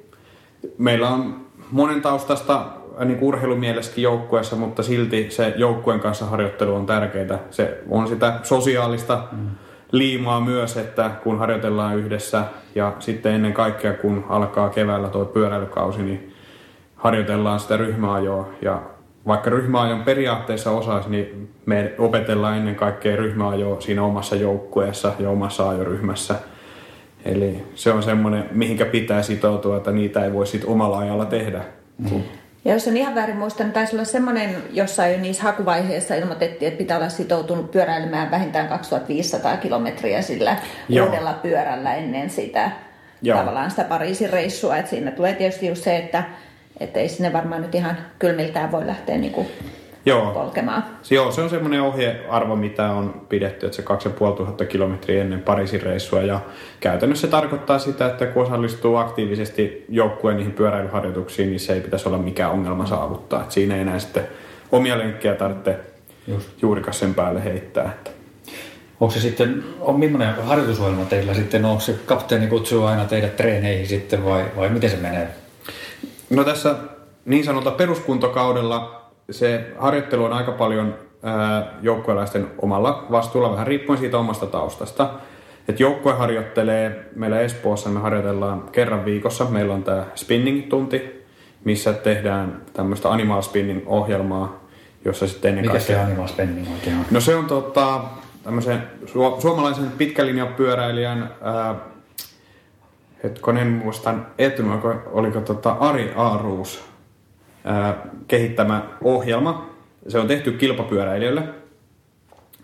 [0.79, 2.66] meillä on monen taustasta
[3.01, 7.38] äh, niin kuin urheilumielessäkin joukkueessa, mutta silti se joukkueen kanssa harjoittelu on tärkeää.
[7.51, 9.46] Se on sitä sosiaalista mm.
[9.92, 12.44] liimaa myös, että kun harjoitellaan yhdessä
[12.75, 16.35] ja sitten ennen kaikkea kun alkaa keväällä tuo pyöräilykausi, niin
[16.96, 18.83] harjoitellaan sitä ryhmäajoa ja
[19.27, 25.68] vaikka ryhmäajon periaatteessa osaisi, niin me opetellaan ennen kaikkea ryhmäajoa siinä omassa joukkueessa ja omassa
[25.68, 26.35] ajoryhmässä.
[27.24, 31.64] Eli se on semmoinen, mihinkä pitää sitoutua, että niitä ei voi sitten omalla ajalla tehdä.
[31.98, 32.22] Mm.
[32.64, 36.68] Ja jos en ihan väärin muista, niin taisi olla semmoinen, jossa jo niissä hakuvaiheissa ilmoitettiin,
[36.68, 40.56] että pitää olla sitoutunut pyöräilemään vähintään 2500 kilometriä sillä
[40.88, 41.06] Joo.
[41.06, 42.70] uudella pyörällä ennen sitä
[43.22, 43.38] Joo.
[43.38, 44.76] tavallaan sitä Pariisin reissua.
[44.76, 46.24] Että siinä tulee tietysti just se, että,
[46.80, 49.46] että ei sinne varmaan nyt ihan kylmiltään voi lähteä niin kuin
[50.06, 50.30] Joo.
[50.30, 50.84] polkemaan.
[51.10, 56.22] Joo, se on semmoinen ohjearvo, mitä on pidetty, että se 2500 kilometriä ennen Pariisin reissua.
[56.22, 56.40] Ja
[56.80, 62.08] käytännössä se tarkoittaa sitä, että kun osallistuu aktiivisesti joukkueen niihin pyöräilyharjoituksiin, niin se ei pitäisi
[62.08, 63.40] olla mikään ongelma saavuttaa.
[63.40, 64.28] Että siinä ei enää sitten
[64.72, 65.76] omia lenkkejä tarvitse
[66.26, 66.62] Just.
[66.62, 67.84] juurikas sen päälle heittää.
[67.84, 68.10] Että
[69.00, 73.86] Onko se sitten, on millainen harjoitusohjelma teillä sitten, onko se kapteeni kutsuu aina teidät treeneihin
[73.86, 75.28] sitten vai, vai miten se menee?
[76.30, 76.74] No tässä
[77.24, 84.18] niin sanota peruskuntokaudella se harjoittelu on aika paljon ää, joukkuealaisten omalla vastuulla, vähän riippuen siitä
[84.18, 85.11] omasta taustasta.
[85.68, 91.24] Et joukkue harjoittelee, meillä Espoossa me harjoitellaan kerran viikossa, meillä on tämä spinning-tunti,
[91.64, 94.61] missä tehdään tämmöistä animal spinning-ohjelmaa,
[95.04, 95.96] jossa sitten ennen Mikä kaikkea...
[95.96, 97.04] se animal spending oikein on?
[97.11, 98.00] No se on tota,
[98.44, 101.74] tämmöisen su- suomalaisen pitkälinjapyöräilijän, ää,
[103.24, 106.91] hetkonen muistan etymä, oliko, oliko tota Ari Aaruus
[108.29, 109.70] kehittämä ohjelma.
[110.09, 111.42] Se on tehty kilpapyöräilijöille,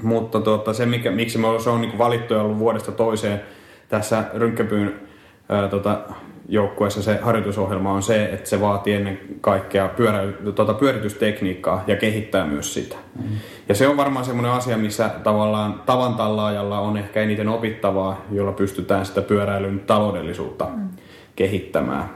[0.02, 3.40] mutta tota, se, mikä, miksi me se on niin valittu ja ollut vuodesta toiseen
[3.88, 5.00] tässä Rynkkäpyyn
[5.48, 6.00] ää, tota,
[6.48, 12.46] joukkueessa se harjoitusohjelma on se, että se vaatii ennen kaikkea pyörä, tota, pyöritystekniikkaa ja kehittää
[12.46, 12.96] myös sitä.
[13.22, 13.36] Mm.
[13.68, 18.52] Ja se on varmaan semmoinen asia, missä tavallaan tavan tallaajalla on ehkä eniten opittavaa, jolla
[18.52, 20.88] pystytään sitä pyöräilyn taloudellisuutta mm.
[21.36, 22.10] kehittämään.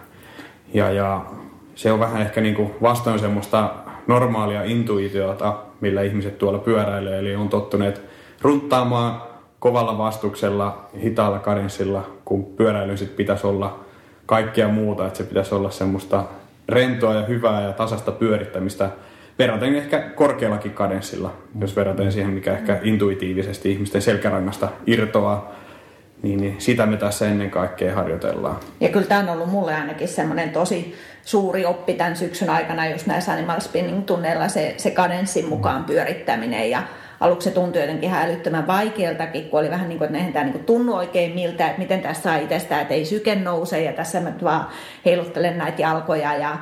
[0.75, 1.25] Ja, ja
[1.83, 3.71] se on vähän ehkä niin kuin vastoin semmoista
[4.07, 8.03] normaalia intuitiota, millä ihmiset tuolla pyöräilee, eli on tottuneet
[8.40, 9.23] runttaamaan
[9.59, 13.81] kovalla vastuksella, hitaalla kadenssilla, kun pyöräilyn sit pitäisi olla
[14.27, 16.25] kaikkea muuta, että se pitäisi olla semmoista
[16.68, 18.90] rentoa ja hyvää ja tasasta pyörittämistä
[19.38, 25.53] verraten ehkä korkeallakin kadenssilla, jos verraten siihen, mikä ehkä intuitiivisesti ihmisten selkärangasta irtoaa,
[26.23, 28.57] niin, niin sitä me tässä ennen kaikkea harjoitellaan.
[28.81, 33.06] Ja kyllä tämä on ollut mulle ainakin semmoinen tosi suuri oppi tämän syksyn aikana, just
[33.06, 36.82] näissä animal spinning-tunneilla se, se kadenssin mukaan pyörittäminen ja
[37.20, 40.44] aluksi se tuntui jotenkin ihan älyttömän vaikealtakin, kun oli vähän niin kuin, että eihän tämä
[40.44, 43.92] niin kuin tunnu oikein miltä, että miten tässä saa itsestään, että ei syke nouse ja
[43.92, 44.68] tässä mä vaan
[45.04, 46.58] heiluttelen näitä jalkoja ja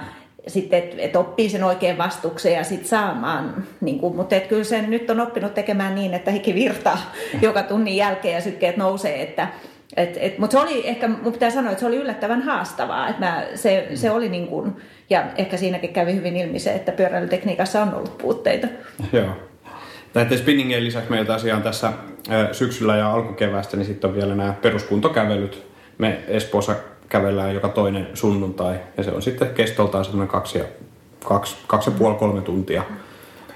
[0.46, 3.64] sitten, että et oppii sen oikein vastuksen ja sitten saamaan.
[3.80, 7.62] Niin kuin, mutta et kyllä sen nyt on oppinut tekemään niin, että hiki virtaa joka
[7.62, 9.22] tunnin jälkeen ja sykkeet nousee.
[9.22, 9.48] Että,
[9.96, 13.08] et, et, mutta se oli ehkä, mun pitää sanoa, että se oli yllättävän haastavaa.
[13.08, 14.76] Että mä, se, se oli niin kuin,
[15.10, 18.66] ja ehkä siinäkin kävi hyvin ilmi se, että pyöräilytekniikassa on ollut puutteita.
[19.12, 19.28] Joo.
[20.14, 21.92] Näiden spinningien lisäksi meillä tosiaan tässä
[22.52, 25.66] syksyllä ja alkukeväästä, niin sitten on vielä nämä peruskuntokävelyt.
[25.98, 26.74] Me Espoossa
[27.08, 30.64] kävellään joka toinen sunnuntai ja se on sitten kestoltaan semmoinen kaksi ja,
[31.24, 32.82] kaksi, kaksi ja puoli, kolme tuntia,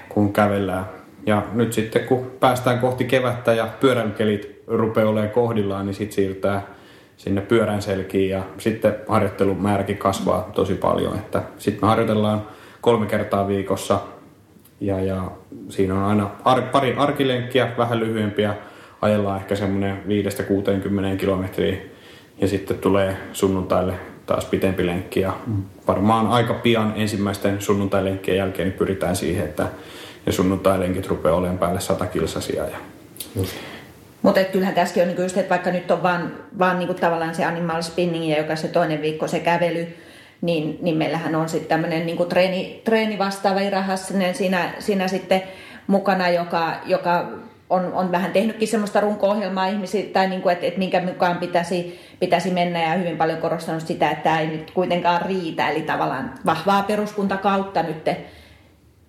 [0.09, 0.85] kun kävellään.
[1.25, 6.61] Ja nyt sitten kun päästään kohti kevättä ja pyöräilykelit rupeaa olemaan kohdillaan, niin sitten siirrytään
[7.17, 11.15] sinne pyörän selkiin ja sitten harjoittelumääräkin kasvaa tosi paljon.
[11.15, 12.41] Että sitten me harjoitellaan
[12.81, 13.99] kolme kertaa viikossa
[14.81, 15.31] ja, ja
[15.69, 18.55] siinä on aina ar, pari arkilenkkiä, vähän lyhyempiä,
[19.01, 20.03] ajellaan ehkä semmoinen
[21.13, 21.77] 5-60 kilometriä
[22.41, 23.93] ja sitten tulee sunnuntaille
[24.25, 25.33] taas pitempi lenkki ja
[25.87, 29.67] varmaan aika pian ensimmäisten sunnuntailenkkien jälkeen niin pyritään siihen, että
[30.25, 32.63] ne sunnuntailenkit rupeaa olemaan päälle sata kilsasia.
[32.63, 32.77] Ja...
[34.25, 37.45] Mutta kyllähän tässäkin on niin just, että vaikka nyt on vaan, vaan niin tavallaan se
[37.45, 39.87] animal spinning ja joka se toinen viikko se kävely,
[40.41, 45.43] niin, niin meillähän on sitten tämmöinen niin treeni, treeni vastaava Ira Hassinen siinä, siinä sitten
[45.87, 47.31] mukana, joka, joka
[47.69, 51.99] on, on vähän tehnytkin semmoista runko-ohjelmaa ihmisiä, tai niin kuin, että, että minkä mukaan pitäisi,
[52.19, 52.81] pitäisi mennä.
[52.81, 57.83] Ja hyvin paljon korostanut sitä, että tämä ei nyt kuitenkaan riitä, eli tavallaan vahvaa peruskuntakautta
[57.83, 58.09] nyt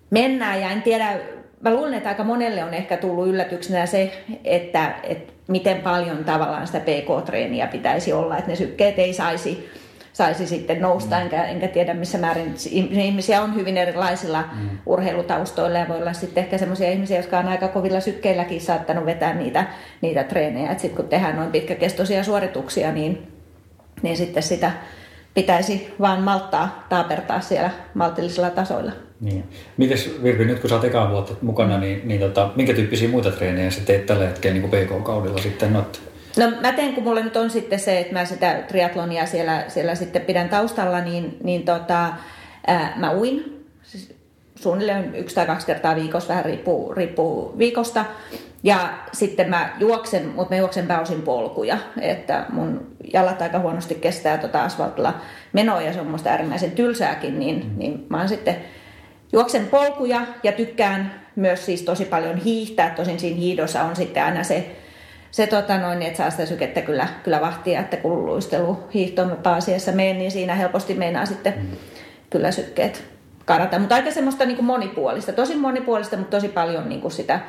[0.09, 0.61] mennään.
[0.61, 1.19] Ja en tiedä,
[1.61, 6.67] mä luulen, että aika monelle on ehkä tullut yllätyksenä se, että, että miten paljon tavallaan
[6.67, 9.69] sitä PK-treeniä pitäisi olla, että ne sykkeet ei saisi
[10.17, 11.21] saisi sitten nousta, mm.
[11.21, 12.55] enkä, enkä tiedä missä määrin
[12.91, 14.69] ihmisiä on hyvin erilaisilla mm.
[14.85, 19.33] urheilutaustoilla ja voi olla sitten ehkä sellaisia ihmisiä, jotka on aika kovilla sykkeilläkin saattanut vetää
[19.33, 19.65] niitä,
[20.01, 23.27] niitä treenejä, sitten kun tehdään noin pitkäkestoisia suorituksia, niin,
[24.01, 24.71] niin sitten sitä
[25.37, 28.91] pitäisi vaan malttaa taapertaa siellä maltillisilla tasoilla.
[29.21, 29.43] Niin.
[29.77, 33.31] Mites Virpi, nyt kun sä oot ekaa vuotta mukana, niin, niin tota, minkä tyyppisiä muita
[33.31, 35.73] treenejä sä teet tällä hetkellä niin PK-kaudella sitten?
[35.73, 36.01] Not?
[36.37, 39.95] No mä teen, kun mulla nyt on sitten se, että mä sitä triatlonia siellä, siellä
[39.95, 42.13] sitten pidän taustalla, niin, niin tota,
[42.67, 43.56] ää, mä uin
[44.61, 48.05] suunnilleen yksi tai kaksi kertaa viikossa, vähän riippuu, riippuu viikosta.
[48.63, 54.37] Ja sitten mä juoksen, mutta mä juoksen pääosin polkuja, että mun jalat aika huonosti kestää
[54.37, 55.13] tota asfaltilla
[55.53, 57.77] menoa ja se on musta äärimmäisen tylsääkin, niin, mm.
[57.77, 58.55] niin mä oon sitten
[59.31, 62.89] juoksen polkuja ja tykkään myös siis tosi paljon hiihtää.
[62.89, 64.75] Tosin siinä hiidossa on sitten aina se
[65.31, 69.91] se tota noin, että saa sitä sykettä kyllä, kyllä vahtia, että kun luistelu hiihtoon pääasiassa
[69.91, 71.77] menen, niin siinä helposti meinaa sitten mm.
[72.29, 73.16] kyllä sykkeet
[73.47, 73.79] karata.
[73.79, 77.39] Mutta aika semmoista niin kuin monipuolista, tosi monipuolista, mutta tosi paljon niin kuin sitä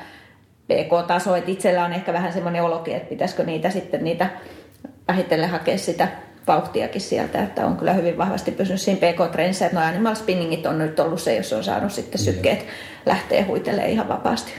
[0.67, 1.37] PK-tasoa.
[1.37, 4.31] Että itsellä on ehkä vähän semmoinen olokin, että pitäisikö niitä sitten niitä
[5.09, 6.09] vähitellen hakea sitä
[6.47, 10.79] vauhtiakin sieltä, että on kyllä hyvin vahvasti pysynyt siinä PK-trendissä, että nuo animal spinningit on
[10.79, 12.67] nyt ollut se, jos on saanut sitten sykkeet
[13.07, 14.53] lähteä huitelemaan ihan vapaasti.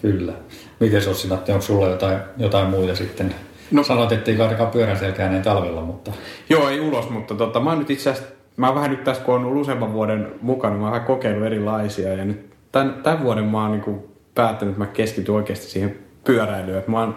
[0.00, 0.32] Kyllä.
[0.80, 3.34] Miten Ossinatti, onko sulla jotain, jotain muita sitten?
[3.70, 6.12] No, Sanoit, että ei kaadakaan pyörän selkään talvella, mutta...
[6.48, 9.22] Joo, ei ulos, mutta tota, mä oon nyt itse asiassa, mä oon vähän nyt tässä,
[9.24, 13.22] kun on ollut useamman vuoden mukana, mä oon vähän kokeillut erilaisia ja nyt tämän, tämän
[13.22, 16.78] vuoden mä oon niin kuin päättänyt, että mä keskityn oikeasti siihen pyöräilyyn.
[16.78, 17.16] Että mä, oon,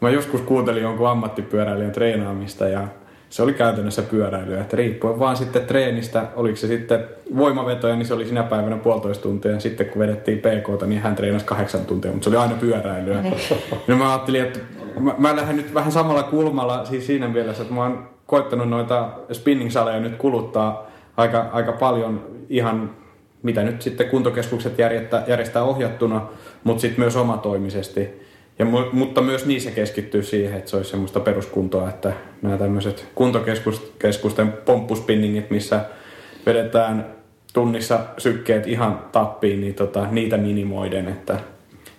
[0.00, 2.88] mä joskus kuuntelin jonkun ammattipyöräilijän treenaamista ja
[3.30, 4.60] se oli käytännössä pyöräilyä.
[4.60, 7.04] Että riippuen vaan sitten treenistä, oliko se sitten
[7.36, 9.50] voimavetoja, niin se oli sinä päivänä puolitoista tuntia.
[9.50, 13.22] Ja sitten kun vedettiin PK, niin hän treenasi kahdeksan tuntia, mutta se oli aina pyöräilyä.
[13.22, 13.36] Niin.
[13.88, 14.58] Ja mä ajattelin, että
[15.00, 19.08] mä, mä lähden nyt vähän samalla kulmalla siis siinä mielessä, että mä oon koittanut noita
[19.32, 22.90] spinning-saleja nyt kuluttaa aika, aika paljon ihan
[23.42, 26.26] mitä nyt sitten kuntokeskukset järjestää, järjestää ohjattuna,
[26.64, 28.08] mutta sitten myös omatoimisesti.
[28.58, 32.12] Ja, mutta myös niissä keskittyy siihen, että se olisi semmoista peruskuntoa, että
[32.42, 35.80] nämä tämmöiset kuntokeskusten pomppuspinningit, missä
[36.46, 37.06] vedetään
[37.52, 41.38] tunnissa sykkeet ihan tappiin, niin tota, niitä minimoiden, että,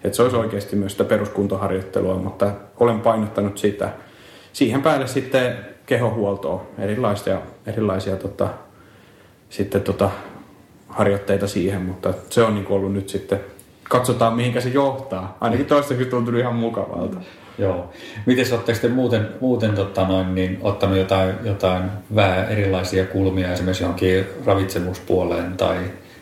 [0.03, 3.89] että se olisi oikeasti myös sitä peruskuntoharjoittelua, mutta olen painottanut sitä.
[4.53, 8.49] Siihen päälle sitten kehohuoltoa, erilaisia, erilaisia tota,
[9.49, 10.09] sitten tota,
[10.87, 13.39] harjoitteita siihen, mutta se on niin ollut nyt sitten
[13.91, 15.37] katsotaan mihinkä se johtaa.
[15.41, 17.17] Ainakin toistaiseksi tuntuu ihan mukavalta.
[17.57, 17.89] Joo.
[18.25, 21.83] Miten oletteko te muuten, muuten totta noin, niin, ottanut jotain, jotain
[22.15, 25.77] vähän erilaisia kulmia esimerkiksi johonkin ravitsemuspuoleen tai,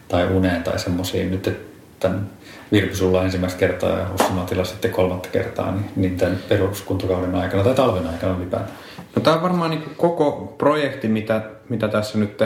[0.07, 1.69] tai uneen tai semmoisiin nyt,
[1.99, 2.29] tämän
[2.71, 7.75] Virpi sulla ensimmäistä kertaa ja Matila sitten kolmatta kertaa, niin, niin tämän peruskuntokauden aikana tai
[7.75, 8.77] talven aikana ylipäätään?
[9.19, 12.43] No, tämä on varmaan niin koko projekti, mitä, mitä tässä nyt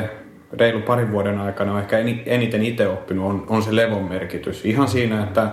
[0.54, 4.66] reilu parin vuoden aikana on ehkä eniten itse oppinut, on, on se levon merkitys.
[4.66, 5.50] Ihan siinä, että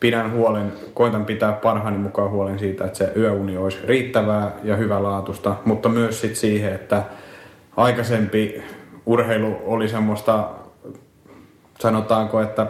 [0.00, 5.56] pidän huolen, koitan pitää parhaani mukaan huolen siitä, että se yöuni olisi riittävää ja hyvälaatusta,
[5.64, 7.02] mutta myös sit siihen, että
[7.76, 8.62] aikaisempi
[9.06, 10.48] urheilu oli semmoista,
[11.78, 12.66] sanotaanko, että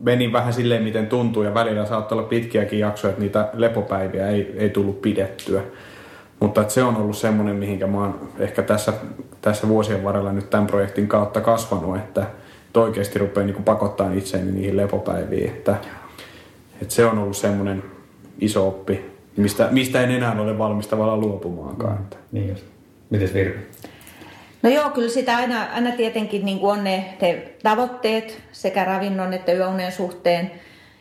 [0.00, 4.54] meni vähän silleen, miten tuntuu ja välillä saattoi olla pitkiäkin jaksoja, että niitä lepopäiviä ei,
[4.56, 5.62] ei tullut pidettyä.
[6.40, 8.92] Mutta että se on ollut semmoinen, mihinkä mä oon ehkä tässä,
[9.40, 12.26] tässä vuosien varrella nyt tämän projektin kautta kasvanut, että,
[12.66, 15.50] että oikeasti rupeaa niin pakottaa itseäni niihin lepopäiviin.
[15.50, 15.76] Että,
[16.82, 17.82] että se on ollut semmoinen
[18.40, 19.04] iso oppi,
[19.36, 21.98] mistä, mistä en enää ole valmis tavallaan luopumaankaan.
[21.98, 22.64] Mm, niin just.
[23.10, 23.58] Mites Virpi?
[24.62, 29.32] No joo, kyllä sitä aina, aina tietenkin niin kuin on ne te tavoitteet sekä ravinnon
[29.32, 30.50] että yöunen suhteen.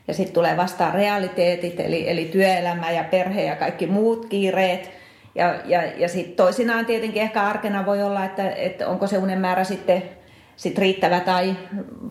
[0.07, 4.91] Ja sitten tulee vastaan realiteetit, eli, eli työelämä ja perhe ja kaikki muut kiireet.
[5.35, 9.39] Ja, ja, ja sitten toisinaan tietenkin ehkä arkena voi olla, että, että onko se unen
[9.39, 10.03] määrä sitten
[10.55, 11.55] sit riittävä tai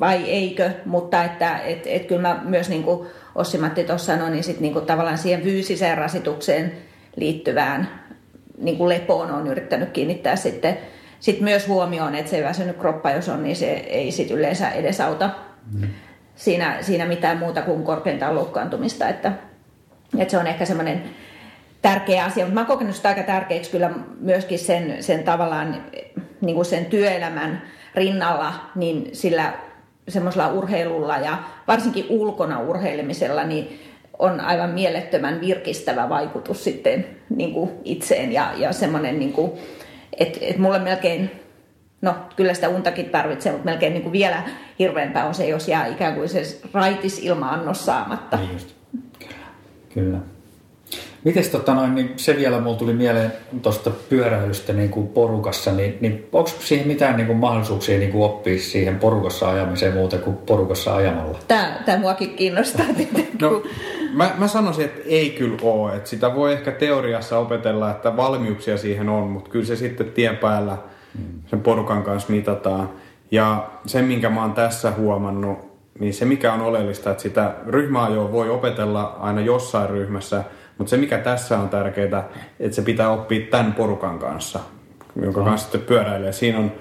[0.01, 4.45] vai eikö, mutta että et, et kyllä mä myös niin kuin Ossi-Matti tuossa sanoi, niin
[4.45, 6.73] sit niin kuin tavallaan siihen fyysiseen rasitukseen
[7.17, 7.89] liittyvään
[8.59, 10.79] niin kuin lepoon on yrittänyt kiinnittää sitten
[11.21, 15.31] sit myös huomioon, että se väsynyt kroppa, jos on, niin se ei sit yleensä edesauta
[15.81, 15.89] mm.
[16.35, 19.33] siinä, siinä mitään muuta kuin korkeintaan loukkaantumista, että,
[20.19, 21.03] että se on ehkä semmoinen
[21.83, 23.91] tärkeä asia, mutta mä oon kokenut sitä aika tärkeäksi kyllä
[24.21, 25.85] myöskin sen, sen tavallaan
[26.41, 27.63] niin kuin sen työelämän
[27.95, 29.53] rinnalla, niin sillä
[30.09, 33.81] semmoisella urheilulla ja varsinkin ulkona urheilemisella, niin
[34.19, 39.35] on aivan mielettömän virkistävä vaikutus sitten niin kuin itseen ja, ja semmoinen, niin
[40.19, 41.31] että, että mulle melkein,
[42.03, 44.43] no kyllä sitä untakin tarvitsee, mutta melkein niin kuin vielä
[44.79, 48.37] hirveämpää on se, jos jää ikään kuin se raitis ilma-annos saamatta.
[48.37, 48.75] Niin just.
[49.19, 49.47] Kyllä.
[49.95, 50.19] kyllä.
[51.25, 53.33] Mites tota noin, niin se vielä mulla tuli mieleen
[53.63, 58.25] tuosta pyöräilystä niin kuin porukassa, niin, niin onko siihen mitään niin kuin mahdollisuuksia niin kuin
[58.25, 61.39] oppia siihen porukassa ajamiseen muuta kuin porukassa ajamalla?
[61.49, 62.87] Tämä, tämä muakin kiinnostaa.
[63.41, 63.63] no,
[64.13, 65.97] mä, mä sanoisin, että ei kyllä ole.
[65.97, 70.37] Että sitä voi ehkä teoriassa opetella, että valmiuksia siihen on, mutta kyllä se sitten tien
[70.37, 70.77] päällä
[71.47, 72.91] sen porukan kanssa mitataan.
[73.31, 75.59] Ja se, minkä mä oon tässä huomannut,
[75.99, 80.45] niin se mikä on oleellista, että sitä ryhmäajoa voi opetella aina jossain ryhmässä–
[80.79, 82.29] mutta se mikä tässä on tärkeää,
[82.61, 84.61] että se pitää oppia tämän porukan kanssa,
[85.23, 85.47] jonka no.
[85.47, 86.33] kanssa sitten pyöräilee.
[86.33, 86.73] Siinä on,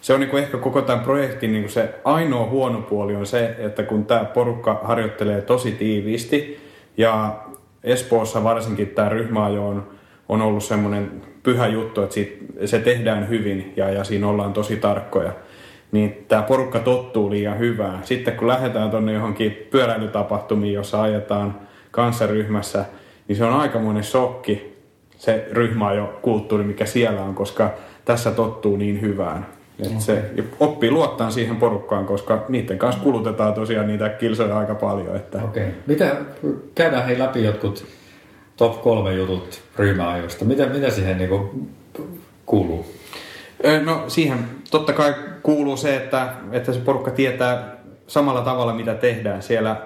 [0.00, 3.82] se on niinku ehkä koko tämän projektin niinku se ainoa huono puoli on se, että
[3.82, 6.60] kun tämä porukka harjoittelee tosi tiiviisti
[6.96, 7.36] ja
[7.84, 9.88] Espoossa varsinkin tämä ryhmäajo on,
[10.28, 14.76] on ollut semmoinen pyhä juttu, että siitä, se tehdään hyvin ja, ja siinä ollaan tosi
[14.76, 15.32] tarkkoja
[15.94, 17.98] niin tämä porukka tottuu liian hyvää.
[18.02, 22.84] Sitten kun lähdetään tuonne johonkin pyöräilytapahtumiin, jossa ajetaan kanssaryhmässä,
[23.28, 24.74] niin se on aikamoinen shokki
[25.18, 27.70] se ryhmä jo kulttuuri, mikä siellä on, koska
[28.04, 29.46] tässä tottuu niin hyvään.
[29.80, 30.00] Et okay.
[30.00, 30.22] se
[30.60, 35.16] oppii luottaa siihen porukkaan, koska niiden kanssa kulutetaan tosiaan niitä kilsoja aika paljon.
[35.16, 35.38] Että...
[35.44, 35.62] Okei.
[35.62, 35.74] Okay.
[35.86, 36.16] Mitä,
[36.74, 37.86] käydään hei läpi jotkut
[38.56, 40.44] top kolme jutut ryhmäajoista.
[40.44, 41.68] Mitä, mitä siihen niinku
[42.46, 42.86] kuuluu?
[43.84, 44.38] No siihen
[44.70, 49.42] totta kai kuuluu se, että, että se porukka tietää samalla tavalla mitä tehdään.
[49.42, 49.76] Siellä,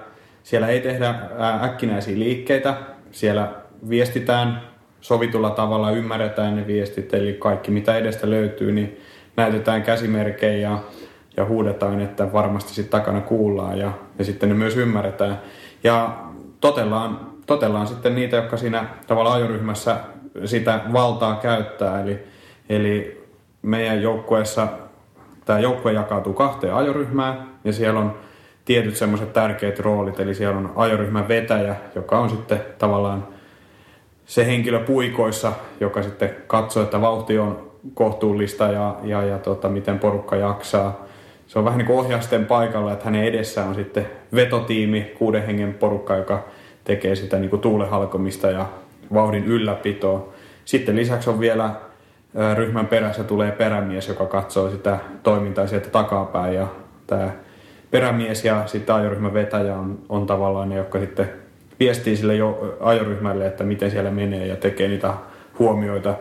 [0.43, 1.15] siellä ei tehdä
[1.63, 2.75] äkkinäisiä liikkeitä,
[3.11, 3.51] siellä
[3.89, 4.61] viestitään
[5.01, 8.99] sovitulla tavalla, ymmärretään ne viestit, eli kaikki mitä edestä löytyy, niin
[9.35, 10.79] näytetään käsimerkejä ja,
[11.37, 15.41] ja huudetaan, että varmasti sitten takana kuullaan ja, ja sitten ne myös ymmärretään.
[15.83, 16.17] Ja
[16.61, 19.97] totellaan, totellaan sitten niitä, jotka siinä tavalla ajoryhmässä
[20.45, 22.19] sitä valtaa käyttää, eli,
[22.69, 23.23] eli
[23.61, 24.67] meidän joukkueessa
[25.45, 28.17] tämä joukkue jakautuu kahteen ajoryhmään ja siellä on
[28.69, 33.27] tietyt semmoiset tärkeät roolit, eli siellä on ajoryhmän vetäjä, joka on sitten tavallaan
[34.25, 39.99] se henkilö puikoissa, joka sitten katsoo, että vauhti on kohtuullista ja, ja, ja tota, miten
[39.99, 41.05] porukka jaksaa.
[41.47, 45.73] Se on vähän niin kuin ohjasten paikalla, että hänen edessä on sitten vetotiimi, kuuden hengen
[45.73, 46.43] porukka, joka
[46.83, 48.65] tekee sitä niin kuin tuulehalkomista ja
[49.13, 50.33] vauhdin ylläpitoa.
[50.65, 51.69] Sitten lisäksi on vielä
[52.55, 56.67] ryhmän perässä tulee perämies, joka katsoo sitä toimintaa sieltä takapäin ja
[57.07, 57.31] tämä
[57.91, 61.29] perämies ja sitten ajoryhmän vetäjä on, on tavallaan ne, jotka sitten
[61.79, 65.13] viestii sille jo ajoryhmälle, että miten siellä menee ja tekee niitä
[65.59, 66.15] huomioita,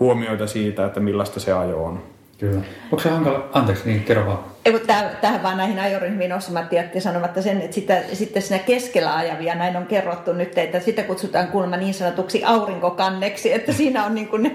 [0.00, 2.02] huomioita siitä, että millaista se ajo on.
[2.38, 2.60] Kyllä.
[2.84, 3.48] Onko se hankala?
[3.52, 4.38] Anteeksi, niin kerro vaan.
[4.64, 9.16] Ei, mutta tähän vaan näihin ajoryhmiin Ossi-Matti jätti sanomatta sen, että sitä, sitten siinä keskellä
[9.16, 14.14] ajavia, näin on kerrottu nyt, että sitä kutsutaan kuulemma niin sanotuksi aurinkokanneksi, että siinä on
[14.14, 14.46] niin kuin,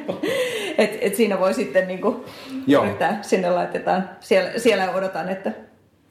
[0.78, 2.26] että, että siinä voi sitten niin kuin
[2.82, 5.52] yrittää, sinne laitetaan, siellä, siellä odotan, että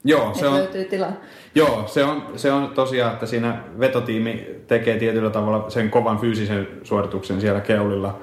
[0.03, 1.11] Joo, se on, löytyy tilaa.
[1.55, 6.67] Joo, se on, se on tosiaan, että siinä vetotiimi tekee tietyllä tavalla sen kovan fyysisen
[6.83, 8.19] suorituksen siellä keulilla.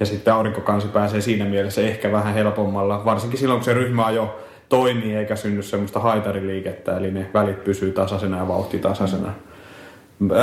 [0.00, 4.38] Ja sitten aurinkokansi pääsee siinä mielessä ehkä vähän helpommalla, varsinkin silloin kun se ryhmä jo
[4.68, 9.32] toimii eikä synny semmoista haitariliikettä, eli ne välit pysyy tasaisena ja vauhti tasaisena.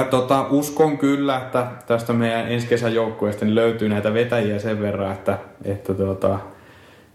[0.10, 5.12] Tota, uskon kyllä, että tästä meidän ensi kesän joukkueesta niin löytyy näitä vetäjiä sen verran,
[5.12, 6.40] että, että tota,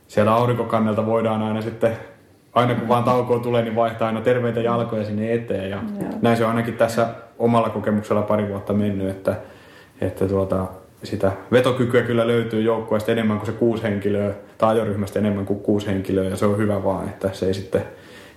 [0.08, 1.96] siellä aurinkokannelta voidaan aina sitten
[2.54, 5.70] aina kun vaan taukoa tulee, niin vaihtaa aina terveitä jalkoja sinne eteen.
[5.70, 6.10] Ja Joo.
[6.22, 7.06] näin se on ainakin tässä
[7.38, 9.34] omalla kokemuksella pari vuotta mennyt, että,
[10.00, 10.66] että tuota,
[11.02, 15.86] sitä vetokykyä kyllä löytyy joukkueesta enemmän kuin se kuusi henkilöä, tai ajoryhmästä enemmän kuin kuusi
[15.86, 17.82] henkilöä, ja se on hyvä vaan, että se ei sitten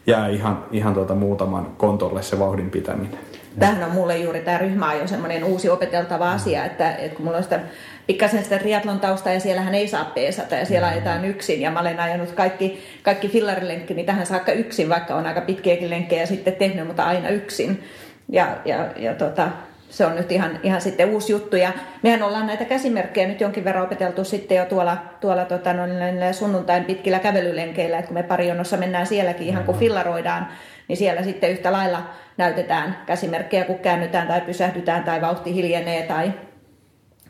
[0.07, 3.19] jää ihan, ihan tuota muutaman kontolle se vauhdin pitäminen.
[3.59, 7.37] Tähän on mulle juuri tämä ryhmä jo semmoinen uusi opeteltava asia, että, että kun mulla
[7.37, 7.59] on sitä
[8.07, 11.79] pikkasen sitä triatlon tausta ja siellähän ei saa peesata ja siellä ajetaan yksin ja mä
[11.79, 16.55] olen ajanut kaikki, kaikki fillarilenkki niin tähän saakka yksin, vaikka on aika pitkiäkin lenkkejä sitten
[16.55, 17.83] tehnyt, mutta aina yksin.
[18.29, 19.47] Ja, ja, ja tota,
[19.93, 21.55] se on nyt ihan, ihan sitten uusi juttu.
[21.55, 21.71] Ja
[22.03, 25.83] mehän ollaan näitä käsimerkkejä nyt jonkin verran opeteltu sitten jo tuolla, tuolla tota, no,
[26.31, 30.47] sunnuntain pitkillä kävelylenkeillä, että kun me parijonossa mennään sielläkin ihan kun fillaroidaan,
[30.87, 36.33] niin siellä sitten yhtä lailla näytetään käsimerkkejä, kun käännytään tai pysähdytään tai vauhti hiljenee tai,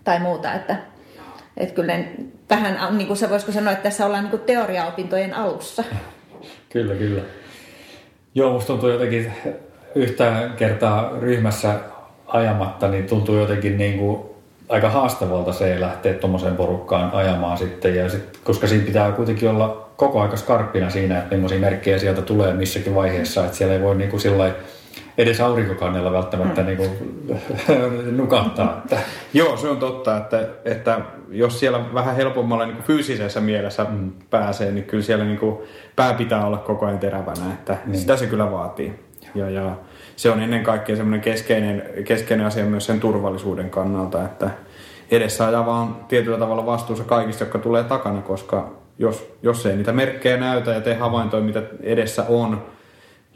[0.04, 0.54] tai muuta.
[0.54, 0.76] Että,
[1.58, 2.12] että kyllä ne,
[2.50, 5.84] vähän, niin kuin se voisiko sanoa, että tässä ollaan niin kuin teoriaopintojen alussa.
[6.70, 7.22] Kyllä, kyllä.
[8.36, 9.34] Joo, musta tuntuu jotenkin
[9.96, 11.80] yhtä kertaa ryhmässä
[12.34, 14.22] ajamatta, niin tuntuu jotenkin niin kuin
[14.70, 17.96] aika haastavalta se lähteä tuommoiseen porukkaan ajamaan sitten.
[17.96, 22.22] Ja sit, koska siinä pitää kuitenkin olla koko aika skarppina siinä, että millaisia merkkejä sieltä
[22.22, 23.46] tulee missäkin vaiheessa.
[23.46, 24.22] Että siellä ei voi niin kuin
[25.18, 26.68] edes aurinkokannella välttämättä mm.
[26.68, 26.90] niin kuin,
[28.18, 28.78] nukahtaa.
[28.78, 28.98] Että.
[29.34, 34.12] Joo, se on totta, että, että jos siellä vähän helpommalla niin kuin fyysisessä mielessä mm.
[34.30, 35.58] pääsee, niin kyllä siellä niin kuin
[35.96, 38.00] pää pitää olla koko ajan terävänä, että niin.
[38.00, 38.94] sitä se kyllä vaatii.
[39.36, 39.76] Ja, ja
[40.16, 44.50] se on ennen kaikkea semmoinen keskeinen, keskeinen asia myös sen turvallisuuden kannalta, että
[45.12, 49.92] edessä ajava on tietyllä tavalla vastuussa kaikista, jotka tulee takana, koska jos, jos ei niitä
[49.92, 52.64] merkkejä näytä ja tee havaintoja, mitä edessä on,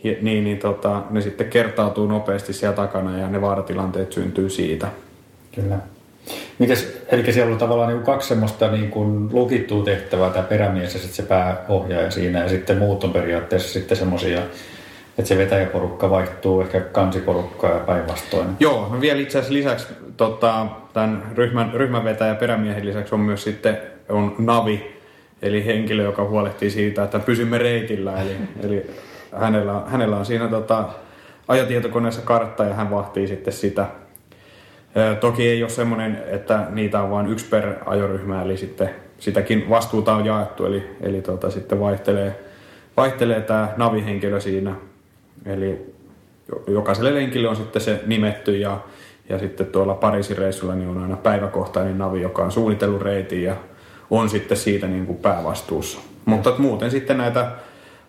[0.03, 4.87] niin, niin tota, ne sitten kertautuu nopeasti siellä takana ja ne vaaratilanteet syntyy siitä.
[5.55, 5.77] Kyllä.
[6.59, 10.99] Mites, eli siellä on tavallaan niin kaksi semmoista niin kuin lukittua tehtävää, tämä perämies ja
[10.99, 14.41] sitten se pääohjaaja siinä, ja sitten muut on periaatteessa sitten semmoisia,
[15.17, 18.47] että se vetäjäporukka vaihtuu ehkä kansiporukkaa ja päinvastoin.
[18.59, 19.87] Joo, no vielä itse asiassa lisäksi
[20.17, 23.77] tota, tämän ryhmän, ryhmän vetäjä perämiehen lisäksi on myös sitten
[24.09, 24.97] on Navi,
[25.41, 28.91] eli henkilö, joka huolehtii siitä, että pysymme reitillä, eli, eli
[29.39, 30.89] hänellä, hänellä on siinä tota,
[31.47, 33.85] ajatietokoneessa kartta ja hän vahtii sitten sitä.
[35.19, 38.89] Toki ei ole semmoinen, että niitä on vain yksi per ajoryhmä, eli sitten
[39.19, 42.39] sitäkin vastuuta on jaettu, eli, eli tota, sitten vaihtelee,
[42.97, 44.75] vaihtelee tämä navihenkilö siinä.
[45.47, 45.93] Eli
[46.67, 48.79] jokaiselle lenkille on sitten se nimetty ja,
[49.29, 53.55] ja sitten tuolla Pariisin reissulla niin on aina päiväkohtainen navi, joka on suunnitellut reitin ja
[54.09, 55.99] on sitten siitä niin kuin päävastuussa.
[56.25, 57.51] Mutta muuten sitten näitä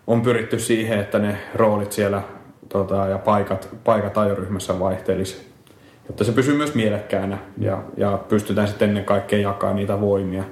[0.07, 2.21] on pyritty siihen, että ne roolit siellä
[2.69, 5.49] tota, ja paikat, paikat ajoryhmässä vaihtelisi,
[6.07, 10.43] jotta se pysyy myös mielekkäänä ja, ja pystytään sitten ennen kaikkea jakamaan niitä voimia.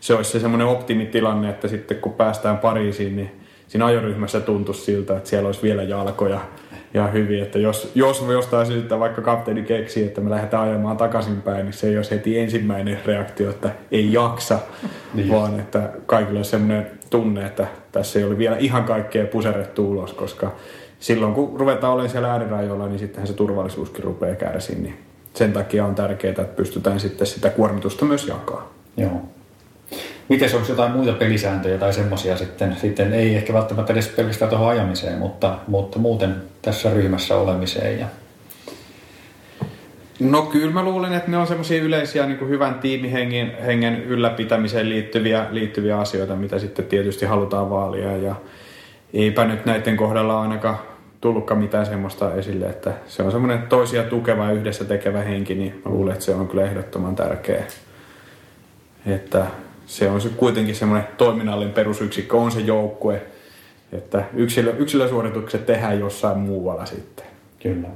[0.00, 5.16] Se olisi se semmoinen optimitilanne, että sitten kun päästään Pariisiin, niin siinä ajoryhmässä tuntuisi siltä,
[5.16, 6.40] että siellä olisi vielä jalkoja
[6.94, 11.64] ja hyvin, että jos, jos jostain syystä vaikka kapteeni keksii, että me lähdetään ajamaan takaisinpäin,
[11.64, 14.58] niin se ei olisi heti ensimmäinen reaktio, että ei jaksa,
[15.14, 15.28] niin.
[15.28, 20.12] vaan että kaikilla olisi sellainen tunne, että tässä ei ole vielä ihan kaikkea puserrettu ulos,
[20.12, 20.52] koska
[21.00, 24.98] silloin kun ruvetaan olemaan siellä äärirajoilla, niin sittenhän se turvallisuuskin rupeaa kärsiin, niin
[25.34, 28.72] sen takia on tärkeää, että pystytään sitten sitä kuormitusta myös jakaa.
[28.96, 29.22] Joo.
[30.28, 34.68] Miten onko jotain muita pelisääntöjä tai semmoisia sitten, sitten, ei ehkä välttämättä edes pelkästään tuohon
[34.68, 38.06] ajamiseen, mutta, mutta muuten tässä ryhmässä olemiseen ja
[40.20, 44.88] No kyllä mä luulen, että ne on semmoisia yleisiä niin kuin hyvän tiimihengen hengen ylläpitämiseen
[44.88, 48.16] liittyviä, liittyviä asioita, mitä sitten tietysti halutaan vaalia.
[48.16, 48.34] Ja
[49.14, 50.78] eipä nyt näiden kohdalla ainakaan
[51.20, 55.90] tullutkaan mitään semmoista esille, että se on semmoinen toisia tukeva yhdessä tekevä henki, niin mä
[55.90, 57.64] luulen, että se on kyllä ehdottoman tärkeä.
[59.06, 59.46] Että
[59.86, 63.22] se on se kuitenkin semmoinen toiminnallinen perusyksikkö, on se joukkue,
[63.92, 67.26] että yksilö, yksilösuoritukset tehdään jossain muualla sitten.
[67.62, 67.88] Kyllä.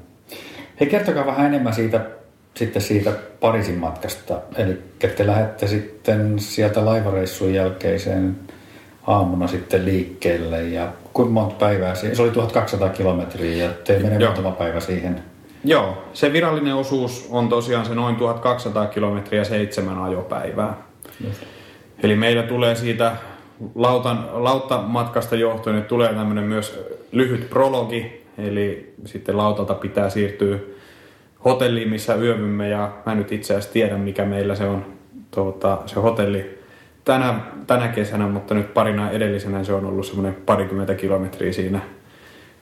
[0.81, 2.07] Hei, kertokaa vähän enemmän siitä,
[2.55, 4.41] sitten siitä Pariisin matkasta.
[4.57, 4.83] Eli
[5.17, 8.37] te lähdette sitten sieltä laivareissun jälkeiseen
[9.07, 12.17] aamuna sitten liikkeelle ja kuinka monta päivää siihen?
[12.17, 15.23] Se oli 1200 kilometriä ja te menee muutama päivä siihen.
[15.65, 20.75] Joo, se virallinen osuus on tosiaan se noin 1200 kilometriä seitsemän ajopäivää.
[21.27, 21.58] Just.
[22.03, 23.17] Eli meillä tulee siitä
[23.75, 30.59] lautan, lauttamatkasta johtuen, että tulee tämmöinen myös lyhyt prologi, eli sitten lautalta pitää siirtyä
[31.45, 34.87] hotelliin, missä yövymme, ja mä nyt itse asiassa tiedän, mikä meillä se on
[35.31, 36.59] tuota, se hotelli
[37.05, 41.81] tänä, tänä kesänä, mutta nyt parina edellisenä se on ollut semmoinen parikymmentä kilometriä siinä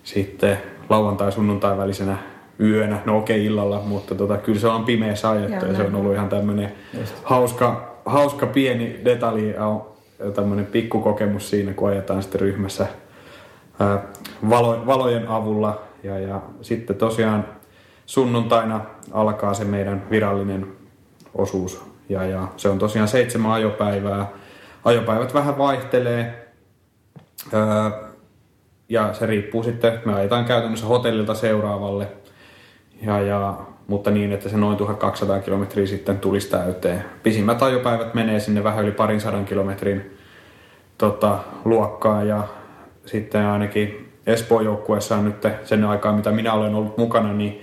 [0.03, 0.59] sitten
[0.89, 2.17] lauantai-sunnuntai välisenä
[2.61, 5.83] yönä, no okei okay, illalla, mutta tota, kyllä se on pimeässä ajettu ja, ja se
[5.83, 6.73] on ollut ihan tämmöinen
[7.23, 9.55] hauska, hauska pieni detalji,
[10.35, 12.87] tämmöinen pikkukokemus siinä, kun ajetaan sitten ryhmässä
[13.81, 14.03] ää,
[14.51, 15.83] valo, valojen avulla.
[16.03, 17.45] Ja, ja sitten tosiaan
[18.07, 18.81] sunnuntaina
[19.13, 20.67] alkaa se meidän virallinen
[21.35, 21.85] osuus.
[22.09, 24.27] Ja, ja se on tosiaan seitsemän ajopäivää.
[24.85, 26.49] Ajopäivät vähän vaihtelee.
[27.53, 27.91] Ää,
[28.89, 32.09] ja se riippuu sitten, me ajetaan käytännössä hotellilta seuraavalle.
[33.03, 37.05] Ja, ja, mutta niin, että se noin 1200 kilometriä sitten tulisi täyteen.
[37.23, 40.17] Pisimmät ajopäivät menee sinne vähän yli parin sadan kilometrin
[40.99, 42.43] tota, luokkaa ja
[43.07, 47.63] sitten ainakin Espoon joukkueessa on nyt sen aikaa, mitä minä olen ollut mukana, niin,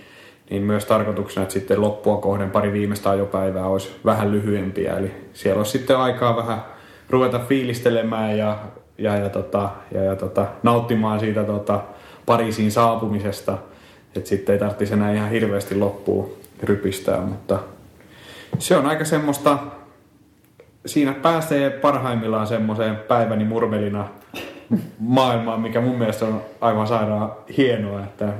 [0.50, 4.98] niin myös tarkoituksena, että sitten loppua kohden pari viimeistä ajopäivää olisi vähän lyhyempiä.
[4.98, 6.64] Eli siellä olisi sitten aikaa vähän
[7.10, 8.58] ruveta fiilistelemään ja,
[8.98, 11.80] ja, ja, tota, ja, ja tota, nauttimaan siitä tota,
[12.26, 13.58] Pariisiin saapumisesta.
[14.16, 16.34] Että sitten ei tarvitsisi enää ihan hirveästi loppuun
[16.64, 17.60] rypistää, mutta
[18.60, 19.58] se on aika semmoista
[20.86, 24.08] siinä pääsee parhaimmillaan semmoiseen päiväni murmelina
[25.00, 28.34] maailmaan, mikä mun mielestä on aivan sairaan hienoa, että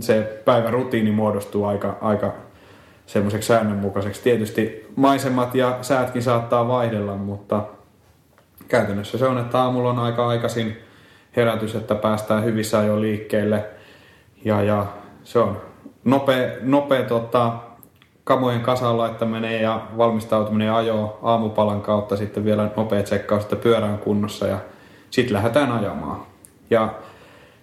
[0.00, 2.34] se päivän rutiini muodostuu aika, aika
[3.06, 4.22] semmoiseksi säännönmukaiseksi.
[4.22, 7.62] Tietysti maisemat ja säätkin saattaa vaihdella, mutta
[8.68, 10.76] käytännössä se on, että aamulla on aika aikaisin
[11.36, 13.64] herätys, että päästään hyvissä ajoin liikkeelle.
[14.44, 14.86] Ja, ja
[15.26, 15.60] se on
[16.04, 17.52] nopea, nopea tota,
[18.24, 23.86] kamojen kasaan laittaminen ja valmistautuminen ja ajo aamupalan kautta sitten vielä nopea tsekkaus, että pyörä
[23.86, 24.58] on kunnossa ja
[25.10, 26.20] sitten lähdetään ajamaan.
[26.70, 26.94] Ja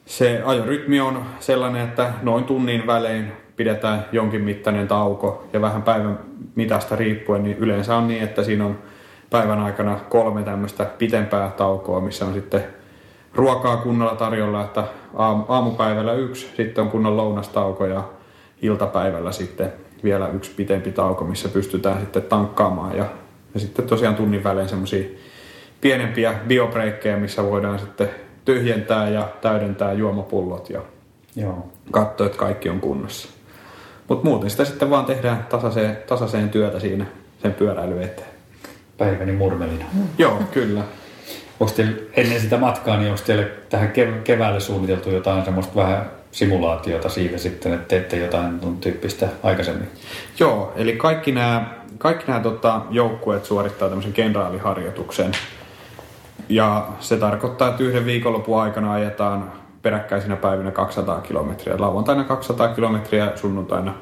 [0.06, 6.20] se ajorytmi on sellainen, että noin tunnin välein pidetään jonkin mittainen tauko ja vähän päivän
[6.56, 8.80] mitasta riippuen, niin yleensä on niin, että siinä on
[9.30, 12.83] päivän aikana kolme tämmöistä pitempää taukoa, missä on sitten
[13.36, 14.84] ruokaa kunnolla tarjolla, että
[15.48, 18.04] aamupäivällä yksi, sitten on kunnon lounastauko ja
[18.62, 19.74] iltapäivällä sitten
[20.04, 23.06] vielä yksi pitempi tauko, missä pystytään sitten tankkaamaan ja,
[23.54, 25.04] ja sitten tosiaan tunnin välein semmoisia
[25.82, 28.10] pienempiä biobreikkejä, missä voidaan sitten
[28.46, 30.82] tyhjentää ja täydentää juomapullot ja
[31.36, 31.68] Joo.
[31.92, 33.30] katsoa, että kaikki on kunnossa.
[34.08, 37.06] Mutta muuten sitä sitten vaan tehdään tasaiseen, tasaiseen työtä siinä
[37.42, 38.28] sen pyöräily eteen.
[38.98, 39.86] Päiväni murmelina.
[40.18, 40.82] Joo, kyllä.
[41.60, 43.92] Onko teille, ennen sitä matkaa, niin onko teille tähän
[44.24, 49.88] keväälle suunniteltu jotain semmoista vähän simulaatiota siitä sitten, että teette jotain tyyppistä aikaisemmin?
[50.40, 51.66] Joo, eli kaikki nämä,
[51.98, 55.32] kaikki nämä tota, joukkueet suorittaa tämmöisen kenraaliharjoituksen.
[56.50, 59.52] Ja se tarkoittaa, että yhden viikonlopun aikana ajetaan
[59.82, 61.76] peräkkäisinä päivinä 200 kilometriä.
[61.80, 63.94] Lauantaina 200 kilometriä, sunnuntaina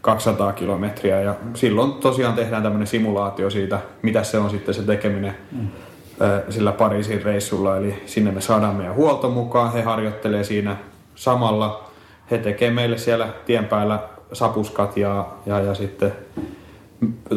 [0.00, 1.20] 200 kilometriä.
[1.20, 5.68] Ja silloin tosiaan tehdään tämmöinen simulaatio siitä, mitä se on sitten se tekeminen mm.
[6.50, 7.76] Sillä Pariisin reissulla.
[7.76, 10.76] Eli sinne me saadaan meidän huolto mukaan, he harjoittelee siinä
[11.14, 11.84] samalla.
[12.30, 13.98] He tekee meille siellä tien päällä
[14.32, 16.12] sapuskat ja, ja, ja sitten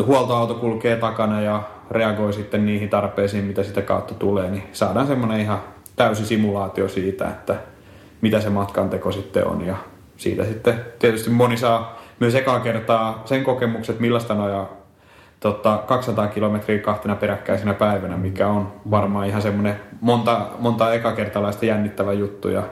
[0.05, 5.39] huoltoauto kulkee takana ja reagoi sitten niihin tarpeisiin, mitä sitä kautta tulee, niin saadaan semmoinen
[5.39, 5.59] ihan
[5.95, 7.55] täysi simulaatio siitä, että
[8.21, 9.65] mitä se matkanteko sitten on.
[9.65, 9.75] Ja
[10.17, 14.80] siitä sitten tietysti moni saa myös ekaa kertaa sen kokemukset, millaista nojaa
[15.41, 22.13] tota, 200 kilometriä kahtena peräkkäisenä päivänä, mikä on varmaan ihan semmoinen monta, monta ekakertalaista jännittävä
[22.13, 22.49] juttu.
[22.49, 22.63] Ja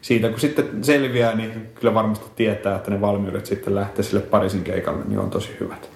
[0.00, 4.64] siitä kun sitten selviää, niin kyllä varmasti tietää, että ne valmiudet sitten lähtee sille parisin
[4.64, 5.90] keikalle, niin on tosi hyvät.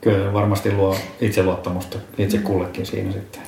[0.00, 3.42] Kyllä varmasti luo itseluottamusta itse kullekin siinä sitten.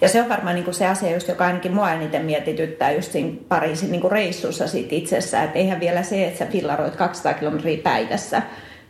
[0.00, 3.12] Ja se on varmaan niin kuin se asia, just, joka ainakin mua eniten mietityttää just
[3.12, 5.44] siinä Pariisin niin kuin reissussa sit itsessään.
[5.44, 8.42] Että eihän vielä se, että sä fillaroit 200 kilometriä päivässä,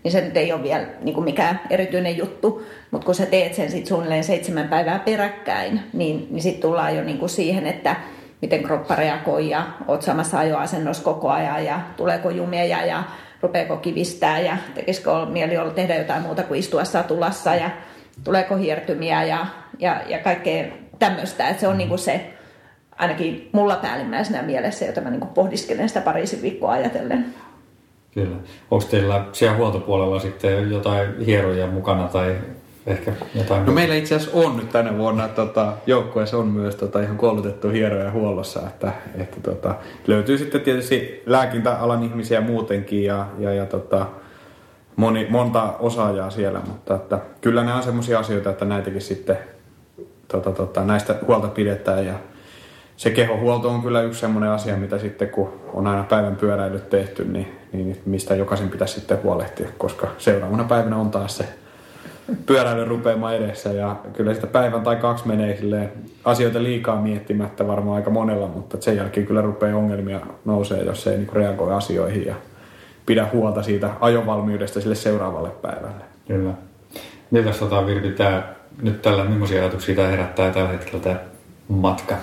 [0.09, 2.63] niin se nyt ei ole vielä niin kuin mikään erityinen juttu.
[2.91, 7.05] Mutta kun sä teet sen sit suunnilleen seitsemän päivää peräkkäin, niin, niin sitten tullaan jo
[7.05, 7.97] niin kuin siihen, että
[8.43, 13.03] miten kroppa reagoi ja oot samassa ajoasennossa koko ajan ja tuleeko jumia ja
[13.43, 17.71] rupeako kivistää ja tekisikö mieli olla tehdä jotain muuta kuin istua satulassa ja
[18.25, 19.47] tuleeko hiertymiä ja,
[19.79, 20.65] ja, ja kaikkea
[20.99, 21.49] tämmöistä.
[21.49, 22.31] Että se on niinku se,
[22.99, 27.35] ainakin mulla päällimmäisenä mielessä, jota mä niinku pohdiskelen sitä Pariisin viikkoa ajatellen.
[28.25, 28.37] Kyllä.
[28.71, 32.37] Onko teillä siellä huoltopuolella sitten jotain hieroja mukana tai
[32.87, 33.67] ehkä jotain?
[33.67, 37.69] No meillä itse asiassa on nyt tänä vuonna tota, joukkueessa on myös tota, ihan koulutettu
[37.69, 39.75] hieroja huollossa, että, että tota,
[40.07, 44.07] löytyy sitten tietysti lääkintäalan ihmisiä muutenkin ja, ja, ja tota,
[44.97, 49.39] moni, monta osaajaa siellä, mutta että, kyllä nämä on sellaisia asioita, että näitäkin sitten
[50.29, 52.15] tota, tota, näistä huolta pidetään ja
[52.99, 57.25] se kehohuolto on kyllä yksi sellainen asia, mitä sitten kun on aina päivän pyöräilyt tehty,
[57.25, 61.45] niin, niin mistä jokaisen pitäisi sitten huolehtia, koska seuraavana päivänä on taas se
[62.47, 65.93] pyöräily rupeamaan edessä ja kyllä sitä päivän tai kaksi menee
[66.25, 71.17] asioita liikaa miettimättä varmaan aika monella, mutta sen jälkeen kyllä rupeaa ongelmia nousee, jos ei
[71.17, 72.35] niin reagoi asioihin ja
[73.07, 76.05] pidä huolta siitä ajovalmiudesta sille seuraavalle päivälle.
[76.29, 76.53] Kyllä.
[77.31, 78.43] Miltä tota Virpi tämä
[78.83, 81.17] nyt tällä, millaisia ajatuksia tämä herättää tällä hetkellä tämä
[81.69, 82.15] matka?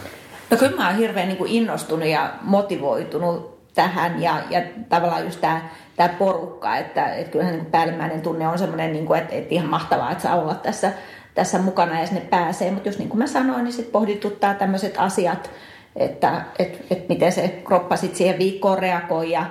[0.51, 5.61] No kyllä mä oon hirveän niin innostunut ja motivoitunut tähän ja, ja tavallaan just tämä
[5.95, 10.11] tämä porukka, että, että kyllähän niin päällimmäinen tunne on semmoinen, niin että, että ihan mahtavaa,
[10.11, 10.91] että saa olla tässä,
[11.35, 14.93] tässä mukana ja sinne pääsee, mutta jos niin kuin mä sanoin, niin sitten pohdituttaa tämmöiset
[14.97, 15.51] asiat,
[15.95, 19.31] että että että miten se kroppa sitten siihen viikkoon reagoi.
[19.31, 19.45] Ja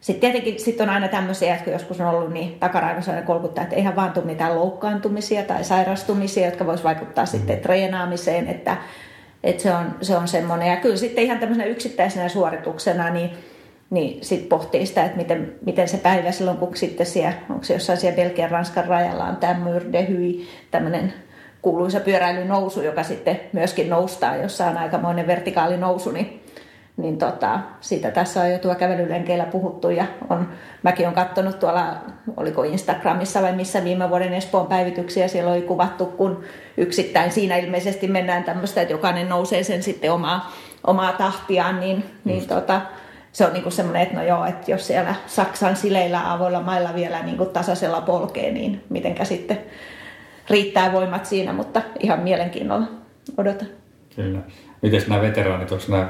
[0.00, 3.76] sitten tietenkin sit on aina tämmöisiä, että joskus on ollut niin takaraivossa aina kolkuttaa, että
[3.76, 8.76] eihän vaan tule mitään loukkaantumisia tai sairastumisia, jotka voisi vaikuttaa sitten treenaamiseen, että,
[9.44, 10.68] että se on, se on semmoinen.
[10.68, 13.30] Ja kyllä sitten ihan tämmöisenä yksittäisenä suorituksena, niin
[13.90, 17.74] niin sitten pohtii sitä, että miten, miten se päivä silloin, kun sitten siellä, onko se
[17.74, 21.12] jossain siellä Belgian Ranskan rajalla on tämä Myrdehy, tämmöinen
[21.62, 26.42] kuuluisa pyöräilynousu, joka sitten myöskin noustaa, jossa on aikamoinen vertikaali nousu, niin,
[26.98, 30.48] niin tota, siitä tässä on jo tuo kävelylenkeillä puhuttu ja on,
[30.82, 31.94] mäkin olen katsonut tuolla,
[32.36, 36.44] oliko Instagramissa vai missä viime vuoden Espoon päivityksiä, siellä oli kuvattu, kun
[36.76, 40.52] yksittäin siinä ilmeisesti mennään tämmöistä, että jokainen nousee sen sitten omaa,
[40.86, 42.80] omaa tahtiaan, niin, niin tota,
[43.32, 47.22] se on niinku semmoinen, että no joo, että jos siellä Saksan sileillä avoilla mailla vielä
[47.22, 49.58] niinku tasaisella polkee, niin mitenkä sitten
[50.50, 52.86] riittää voimat siinä, mutta ihan mielenkiinnolla
[53.36, 53.68] odotan.
[54.16, 54.38] Kyllä.
[54.82, 56.08] Miten nämä veteraanit, onko nämä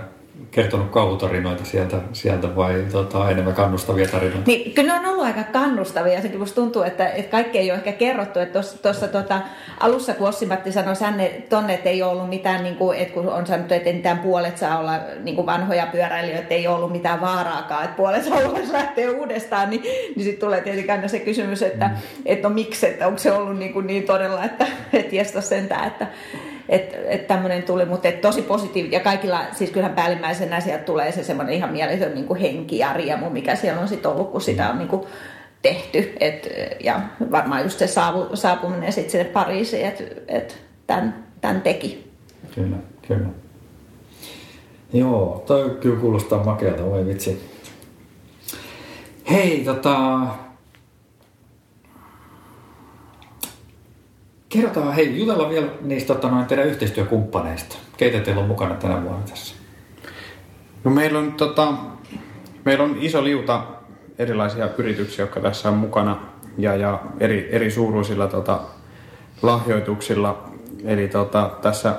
[0.51, 4.47] kertonut kauhutarinoita sieltä, sieltä vai tota, enemmän kannustavia tarinoita?
[4.47, 6.23] Niin, kyllä ne on ollut aika kannustavia.
[6.23, 8.39] Sekin musta tuntuu, että, että kaikki ei ole ehkä kerrottu.
[8.39, 9.41] Että tuossa tota,
[9.81, 13.29] alussa, kun Ossi-Matti sanoi sänne, tonne, että ei ole ollut mitään, niin kuin, että kun
[13.29, 16.93] on sanottu, että mitään puolet saa olla niin kuin vanhoja pyöräilijöitä, että ei ole ollut
[16.93, 21.63] mitään vaaraakaan, että puolet haluaisi lähteä uudestaan, niin, niin sitten tulee tietenkin aina se kysymys,
[21.63, 21.95] että, mm.
[22.27, 25.87] että no miksi, että onko se ollut niin, kuin niin todella, että, että jästä sentään,
[25.87, 26.07] että,
[26.69, 28.99] että et tämmöinen tuli, mutta et tosi positiivinen.
[28.99, 32.93] Ja kaikilla, siis kyllähän päällimmäisenä sieltä tulee se semmoinen ihan mieletön niin kuin henki ja
[32.93, 35.07] riemu, mikä siellä on sitten ollut, kun sitä on niin kuin
[35.63, 36.13] tehty.
[36.21, 36.49] Et,
[36.81, 37.01] ja
[37.31, 42.11] varmaan just se saavu, saapuminen sitten sinne Pariisiin, että et tämän, tämän teki.
[42.55, 42.77] Kyllä,
[43.09, 43.29] kyllä.
[44.93, 47.51] Joo, toi kyllä kuulostaa makealta, voi vitsi.
[49.31, 50.19] Hei, tota,
[54.49, 57.77] Kerrotaan, hei, jutellaan vielä niistä tota, noin teidän yhteistyökumppaneista.
[57.97, 59.55] Keitä teillä on mukana tänä vuonna tässä?
[60.85, 61.75] No meillä on, tota,
[62.65, 63.63] meillä on iso liuta
[64.19, 66.17] erilaisia yrityksiä, jotka tässä on mukana
[66.59, 68.61] ja, ja eri, eri suuruisilla tota,
[69.43, 70.49] lahjoituksilla.
[70.85, 71.95] Eli tota, tässä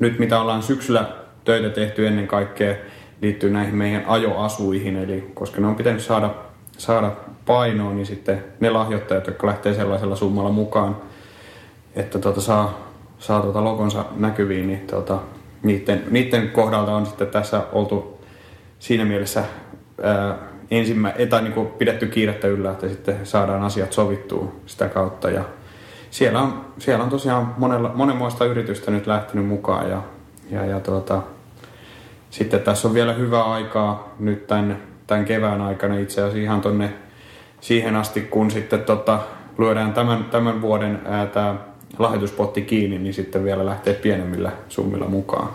[0.00, 1.08] nyt mitä ollaan syksyllä
[1.44, 2.74] töitä tehty ennen kaikkea
[3.22, 6.34] liittyy näihin meidän ajoasuihin, eli koska ne on pitänyt saada,
[6.78, 7.12] saada
[7.46, 10.96] painoa, niin sitten ne lahjoittajat, jotka lähtee sellaisella summalla mukaan,
[11.96, 15.18] että tuota, saa, saa tuota logonsa näkyviin, niin tuota,
[15.62, 18.20] niiden, niiden kohdalta on sitten tässä oltu
[18.78, 19.44] siinä mielessä
[20.02, 20.34] ää,
[20.70, 25.30] ensimmä, tai niin kuin pidetty kiirettä yllä, että sitten saadaan asiat sovittua sitä kautta.
[25.30, 25.44] Ja
[26.10, 30.02] siellä on, siellä on tosiaan monella, monenmoista yritystä nyt lähtenyt mukaan ja,
[30.50, 31.22] ja, ja tuota,
[32.30, 36.92] sitten tässä on vielä hyvää aikaa nyt tämän, tämän kevään aikana itse asiassa ihan tonne
[37.60, 39.18] siihen asti, kun sitten tota,
[39.58, 41.54] lyödään tämän, tämän vuoden ää, tämä
[41.98, 45.48] lahjoituspotti kiinni, niin sitten vielä lähtee pienemmillä summilla mukaan.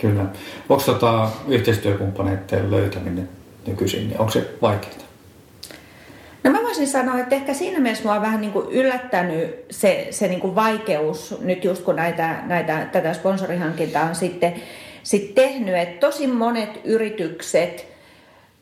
[0.00, 0.26] Kyllä.
[0.68, 3.28] Onko tota yhteistyökumppaneiden löytäminen
[3.66, 5.08] nykyisin, niin onko se vaikeaa?
[6.44, 10.08] No mä voisin sanoa, että ehkä siinä mielessä mua on vähän niin kuin yllättänyt se,
[10.10, 14.54] se niin kuin vaikeus nyt just kun näitä, näitä, tätä sponsorihankintaa on sitten,
[15.02, 17.86] sitten tehnyt, että tosi monet yritykset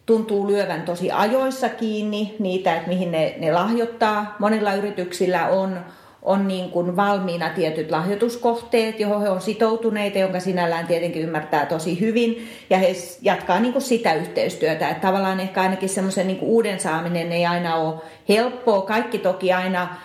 [0.06, 4.36] tuntuu lyövän tosi ajoissa kiinni niitä, että mihin ne, ne lahjoittaa.
[4.38, 5.80] Monilla yrityksillä on,
[6.26, 12.00] on niin kuin valmiina tietyt lahjoituskohteet, johon he on sitoutuneita, jonka sinällään tietenkin ymmärtää tosi
[12.00, 14.88] hyvin, ja he jatkaa niin kuin sitä yhteistyötä.
[14.88, 17.94] Että tavallaan ehkä ainakin semmoisen niin uuden saaminen ei aina ole
[18.28, 18.82] helppoa.
[18.82, 19.96] Kaikki toki aina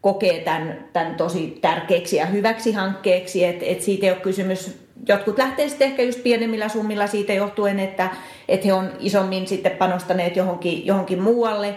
[0.00, 5.38] kokee tämän, tämän tosi tärkeäksi ja hyväksi hankkeeksi, että et siitä ei ole kysymys jotkut
[5.38, 8.10] lähtee sitten ehkä just pienemmillä summilla siitä johtuen, että,
[8.48, 11.74] että he on isommin sitten panostaneet johonkin, johonkin muualle.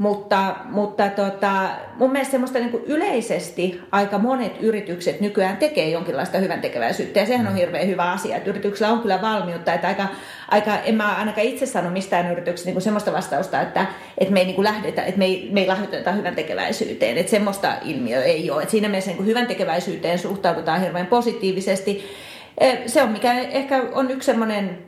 [0.00, 1.52] Mutta, mutta tota,
[1.98, 7.26] mun mielestä semmoista niin kuin yleisesti aika monet yritykset nykyään tekee jonkinlaista hyvän tekeväisyyttä ja
[7.26, 10.06] sehän on hirveän hyvä asia, että yrityksellä on kyllä valmiutta, että aika,
[10.48, 13.86] aika en mä ainakaan itse sano mistään yrityksestä niin kuin semmoista vastausta, että,
[14.18, 17.30] että me ei niin kuin lähdetä, että me ei, me ei lahjoiteta hyvän tekeväisyyteen, että
[17.30, 18.62] semmoista ilmiöä ei ole.
[18.62, 22.04] Että siinä mielessä niin kuin hyvän tekeväisyyteen suhtaudutaan hirveän positiivisesti
[22.86, 24.78] Se on mikä ehkä on yksi semmoinen,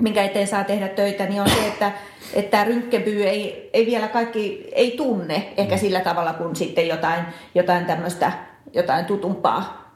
[0.00, 1.92] minkä eteen saa tehdä töitä, niin on se, että
[2.34, 5.78] että rynkkepyy ei, ei vielä kaikki, ei tunne ehkä mm.
[5.78, 7.24] sillä tavalla kuin sitten jotain,
[7.54, 8.32] jotain tämmöistä,
[8.74, 9.92] jotain tutumpaa.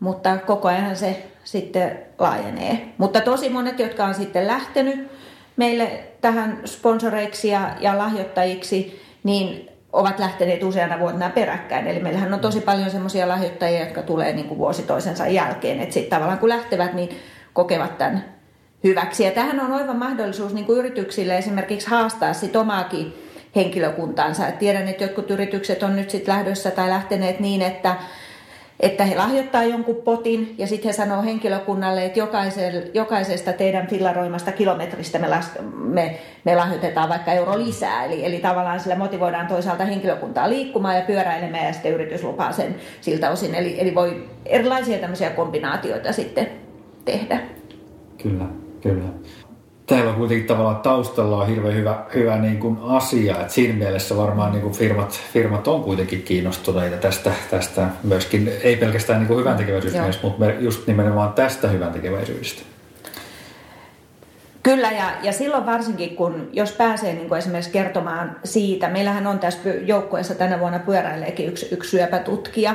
[0.00, 2.88] Mutta koko ajan se sitten laajenee.
[2.98, 5.10] Mutta tosi monet, jotka on sitten lähtenyt
[5.56, 11.86] meille tähän sponsoreiksi ja, ja lahjoittajiksi, niin ovat lähteneet useana vuotena peräkkäin.
[11.86, 15.80] Eli meillähän on tosi paljon semmoisia lahjoittajia, jotka tulee niin kuin vuosi toisensa jälkeen.
[15.80, 17.18] Että sitten tavallaan kun lähtevät, niin
[17.52, 18.24] kokevat tämän
[18.84, 19.24] hyväksi.
[19.24, 23.14] Ja tähän on oiva mahdollisuus niin kuin yrityksille esimerkiksi haastaa sit omaakin
[23.56, 24.48] henkilökuntaansa.
[24.48, 27.96] Et tiedän, että jotkut yritykset on nyt sitten lähdössä tai lähteneet niin, että,
[28.80, 32.20] että he lahjoittaa jonkun potin ja sitten he sanoo henkilökunnalle, että
[32.94, 38.04] jokaisesta teidän fillaroimasta kilometristä me, las, me, me lahjoitetaan vaikka euro lisää.
[38.04, 42.76] Eli, eli tavallaan sillä motivoidaan toisaalta henkilökuntaa liikkumaan ja pyöräilemään ja sitten yritys lupaa sen
[43.00, 43.54] siltä osin.
[43.54, 46.48] Eli, eli voi erilaisia tämmöisiä kombinaatioita sitten
[47.04, 47.40] tehdä.
[48.22, 48.61] Kyllä.
[48.82, 49.04] Kyllä.
[49.86, 54.16] Täällä on kuitenkin tavallaan taustalla on hirveän hyvä, hyvä niin kuin asia, että siinä mielessä
[54.16, 59.38] varmaan niin kuin firmat, firmat on kuitenkin kiinnostuneita tästä, tästä myöskin, ei pelkästään niin kuin
[59.38, 59.56] hyvän
[60.22, 62.62] mutta just nimenomaan tästä hyvän tekeväisyydestä.
[64.62, 69.38] Kyllä, ja, ja silloin varsinkin, kun jos pääsee niin kuin esimerkiksi kertomaan siitä, meillähän on
[69.38, 72.74] tässä joukkueessa tänä vuonna pyöräileekin yksi, yksi syöpätutkija,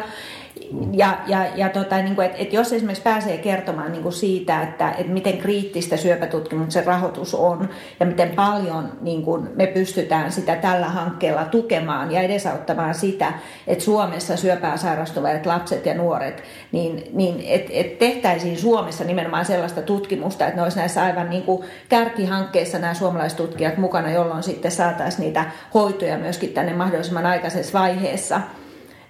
[0.92, 4.62] ja, ja, ja tota, niin kuin, et, et jos esimerkiksi pääsee kertomaan niin kuin siitä,
[4.62, 10.56] että et miten kriittistä syöpätutkimuksen rahoitus on ja miten paljon niin kuin me pystytään sitä
[10.56, 13.34] tällä hankkeella tukemaan ja edesauttamaan sitä,
[13.68, 19.82] että Suomessa syöpää sairastuvat lapset ja nuoret, niin, niin että et tehtäisiin Suomessa nimenomaan sellaista
[19.82, 25.26] tutkimusta, että ne olisi näissä aivan niin kuin kärkihankkeissa nämä suomalaistutkijat mukana, jolloin sitten saataisiin
[25.26, 28.42] niitä hoitoja myöskin tänne mahdollisimman aikaisessa vaiheessa–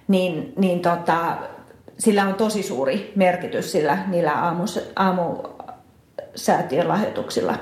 [0.08, 1.36] niin, niin tota,
[1.98, 7.54] sillä on tosi suuri merkitys sillä niillä aamus, aamusäätiön lahjoituksilla.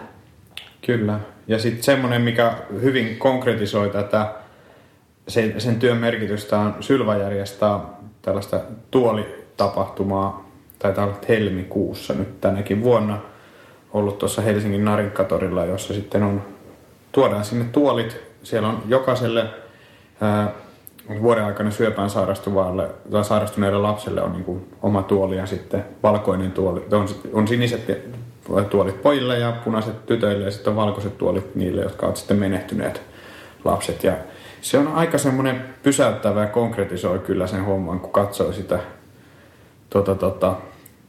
[0.86, 1.20] Kyllä.
[1.48, 4.34] Ja sitten semmoinen, mikä hyvin konkretisoi tätä
[5.28, 7.80] sen, sen työn merkitystä on Sylva järjestää
[8.22, 10.46] tällaista tuolitapahtumaa,
[10.78, 13.18] tai olla helmikuussa nyt tänäkin vuonna
[13.92, 16.42] ollut tuossa Helsingin Narinkatorilla, jossa sitten on,
[17.12, 18.20] tuodaan sinne tuolit.
[18.42, 19.44] Siellä on jokaiselle
[20.20, 20.52] ää,
[21.22, 26.52] vuoden aikana syöpään sairastuvalle tai sairastuneelle lapselle on niin kuin oma tuoli ja sitten valkoinen
[26.52, 26.84] tuoli.
[26.92, 27.98] On, on siniset
[28.70, 33.02] tuolit pojille ja punaiset tytöille ja sitten on valkoiset tuolit niille, jotka ovat sitten menehtyneet
[33.64, 34.04] lapset.
[34.04, 34.12] Ja
[34.60, 38.78] se on aika semmoinen pysäyttävä ja konkretisoi kyllä sen homman, kun katsoo sitä
[39.90, 40.54] tota, tota,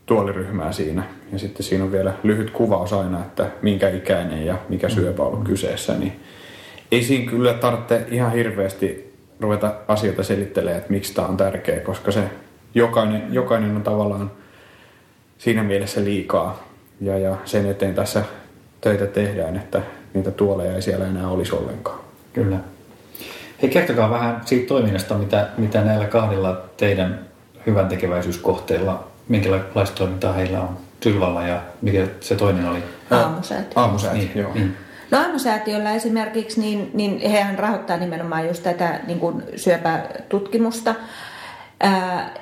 [0.05, 1.03] tuoliryhmää siinä.
[1.31, 5.27] Ja sitten siinä on vielä lyhyt kuvaus aina, että minkä ikäinen ja mikä syöpä on
[5.27, 5.93] ollut kyseessä.
[5.93, 6.19] Niin
[6.91, 9.06] ei siinä kyllä tarvitse ihan hirveästi
[9.39, 12.23] ruveta asioita selittelemään, että miksi tämä on tärkeä, koska se
[12.73, 14.31] jokainen, jokainen on tavallaan
[15.37, 16.67] siinä mielessä liikaa.
[17.01, 18.23] Ja, ja sen eteen tässä
[18.81, 19.81] töitä tehdään, että
[20.13, 21.99] niitä tuoleja ei siellä enää olisi ollenkaan.
[22.33, 22.57] Kyllä.
[23.61, 27.19] Hei, kertokaa vähän siitä toiminnasta, mitä, mitä näillä kahdella teidän
[27.65, 32.83] hyvän tekeväisyyskohteilla, minkälaista toimintaa heillä on Sylvalla ja mikä se toinen oli?
[33.11, 33.71] Aamusäätiö.
[33.75, 34.53] Aamusäätiö, niin, joo.
[34.53, 34.77] Niin.
[35.11, 40.95] Aamusäätiöllä esimerkiksi, niin, niin hehän rahoittaa nimenomaan just tätä niin kuin syöpätutkimusta.
[41.79, 42.33] Ää,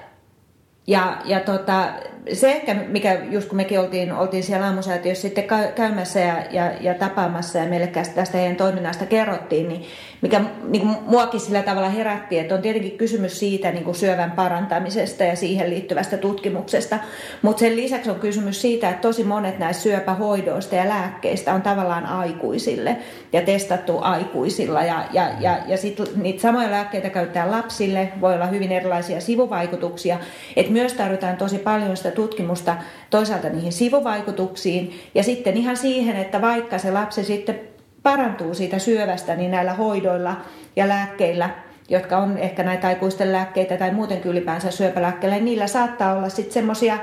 [0.87, 1.87] ja, ja tota,
[2.33, 5.43] se ehkä, mikä just kun mekin oltiin, oltiin siellä aamusäätiössä sitten
[5.75, 9.85] käymässä ja, ja, ja tapaamassa ja meille tästä heidän toiminnasta kerrottiin, niin
[10.21, 14.31] mikä niin kuin muakin sillä tavalla herätti, että on tietenkin kysymys siitä niin kuin syövän
[14.31, 16.99] parantamisesta ja siihen liittyvästä tutkimuksesta,
[17.41, 22.05] mutta sen lisäksi on kysymys siitä, että tosi monet näistä syöpähoidoista ja lääkkeistä on tavallaan
[22.05, 22.97] aikuisille
[23.33, 24.83] ja testattu aikuisilla.
[24.83, 30.19] Ja, ja, ja, ja sitten niitä samoja lääkkeitä käytetään lapsille, voi olla hyvin erilaisia sivuvaikutuksia,
[30.55, 32.75] että myös tarvitaan tosi paljon sitä tutkimusta
[33.09, 37.59] toisaalta niihin sivuvaikutuksiin ja sitten ihan siihen, että vaikka se lapsi sitten
[38.03, 40.35] parantuu siitä syövästä, niin näillä hoidoilla
[40.75, 41.49] ja lääkkeillä,
[41.89, 46.53] jotka on ehkä näitä aikuisten lääkkeitä tai muutenkin ylipäänsä syöpälääkkeillä, niin niillä saattaa olla sitten
[46.53, 46.97] semmoisia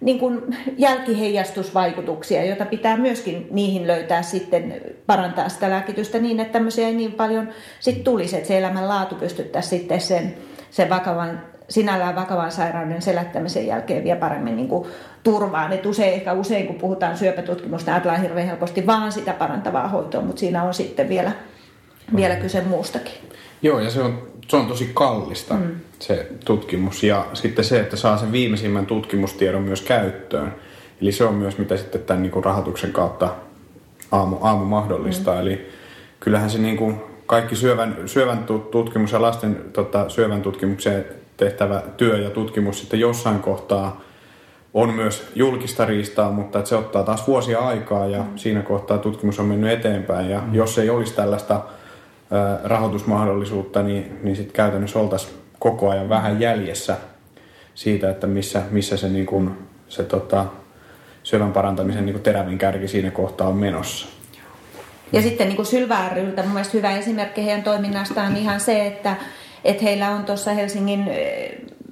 [0.00, 6.86] niin kuin jälkiheijastusvaikutuksia, joita pitää myöskin niihin löytää sitten parantaa sitä lääkitystä niin, että tämmöisiä
[6.86, 7.48] ei niin paljon
[7.80, 10.34] sitten tulisi, että se elämänlaatu pystyttäisiin sitten sen,
[10.70, 14.88] sen vakavan sinällään vakavan sairauden selättämisen jälkeen vielä paremmin niin kuin
[15.22, 15.72] turvaan.
[15.72, 20.40] Et usein, ehkä usein, kun puhutaan syöpätutkimusta, ajatellaan hirveän helposti vaan sitä parantavaa hoitoa, mutta
[20.40, 21.32] siinä on sitten vielä,
[22.16, 23.14] vielä kyse muustakin.
[23.62, 25.70] Joo, ja se on, se on tosi kallista mm.
[25.98, 27.02] se tutkimus.
[27.02, 30.54] Ja sitten se, että saa sen viimeisimmän tutkimustiedon myös käyttöön.
[31.02, 33.34] Eli se on myös, mitä sitten tämän niin kuin rahoituksen kautta
[34.12, 35.34] aamu, aamu mahdollistaa.
[35.34, 35.40] Mm.
[35.40, 35.70] Eli
[36.20, 41.04] kyllähän se niin kuin kaikki syövän, syövän tutkimus ja lasten tota, syövän tutkimukseen
[41.38, 44.00] tehtävä työ ja tutkimus sitten jossain kohtaa
[44.74, 48.36] on myös julkista riistaa, mutta että se ottaa taas vuosia aikaa ja mm.
[48.36, 50.30] siinä kohtaa tutkimus on mennyt eteenpäin.
[50.30, 50.54] Ja mm.
[50.54, 51.60] jos ei olisi tällaista
[52.64, 56.96] rahoitusmahdollisuutta, niin, niin sitten käytännössä oltaisiin koko ajan vähän jäljessä
[57.74, 59.50] siitä, että missä, missä se, niin kuin,
[59.88, 60.46] se tota,
[61.22, 64.06] syövän parantamisen niin kuin terävin kärki siinä kohtaa on menossa.
[65.12, 65.66] Ja sitten niin kuin
[66.14, 69.16] ryltä mun mielestä hyvä esimerkki heidän toiminnastaan on ihan se, että,
[69.64, 71.10] että heillä on tuossa Helsingin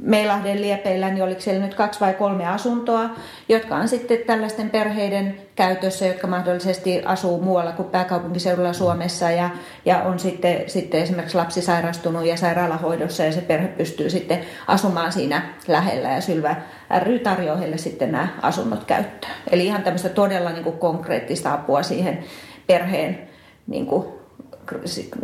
[0.01, 3.11] Meilahden liepeillä, niin oliko siellä nyt kaksi vai kolme asuntoa,
[3.49, 9.51] jotka on sitten tällaisten perheiden käytössä, jotka mahdollisesti asuu muualla kuin pääkaupunkiseudulla Suomessa ja,
[9.85, 15.12] ja on sitten, sitten esimerkiksi lapsi sairastunut ja sairaalahoidossa ja se perhe pystyy sitten asumaan
[15.12, 16.57] siinä lähellä ja Sylvä
[16.99, 19.33] ry tarjoaa heille sitten nämä asunnot käyttöön.
[19.51, 22.19] Eli ihan tämmöistä todella niin kuin konkreettista apua siihen
[22.67, 23.29] perheen
[23.67, 24.07] niin kuin,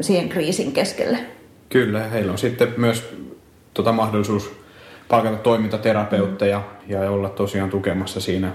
[0.00, 1.18] siihen kriisin keskelle.
[1.72, 3.16] Kyllä, heillä on sitten myös
[3.74, 4.52] tota mahdollisuus
[5.08, 8.52] palkata toimintaterapeutteja ja olla tosiaan tukemassa siinä,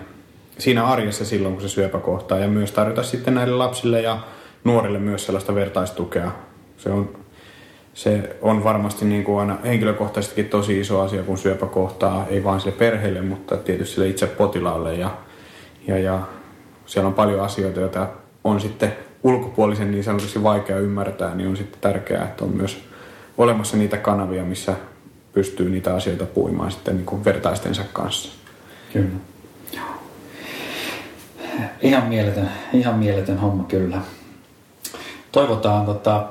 [0.57, 2.39] siinä arjessa silloin, kun se syöpä kohtaa.
[2.39, 4.19] Ja myös tarjota sitten näille lapsille ja
[4.63, 6.31] nuorille myös sellaista vertaistukea.
[6.77, 7.09] Se on,
[7.93, 12.59] se on varmasti niin kuin aina henkilökohtaisestikin tosi iso asia, kun syöpä kohtaa, ei vain
[12.59, 14.95] sille perheelle, mutta tietysti sille itse potilaalle.
[14.95, 15.11] Ja,
[15.87, 16.21] ja, ja
[16.85, 18.07] siellä on paljon asioita, joita
[18.43, 22.86] on sitten ulkopuolisen niin sanotusti vaikea ymmärtää, niin on sitten tärkeää, että on myös
[23.37, 24.75] olemassa niitä kanavia, missä
[25.33, 28.31] pystyy niitä asioita puimaan sitten niin kuin vertaistensa kanssa.
[28.93, 29.09] Kyllä.
[31.81, 34.01] Ihan mieletön, ihan mieletön homma kyllä.
[35.31, 36.27] Toivotaan tota,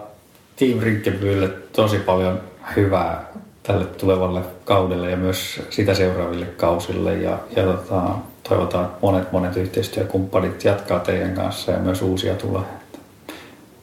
[0.57, 2.41] Team Rinkebylle tosi paljon
[2.77, 3.25] hyvää
[3.63, 7.15] tälle tulevalle kaudelle ja myös sitä seuraaville kausille.
[7.15, 8.03] Ja, ja tota,
[8.49, 12.63] toivotaan, että monet monet yhteistyökumppanit jatkaa teidän kanssa ja myös uusia tulee.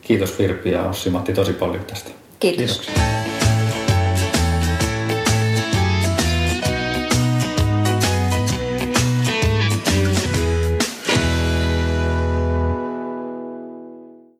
[0.01, 2.22] Kiitos Virpi ja Ossi Matti tosi paljon tästä.
[2.43, 2.79] Kiitos.
[2.79, 3.22] Kiitoksia.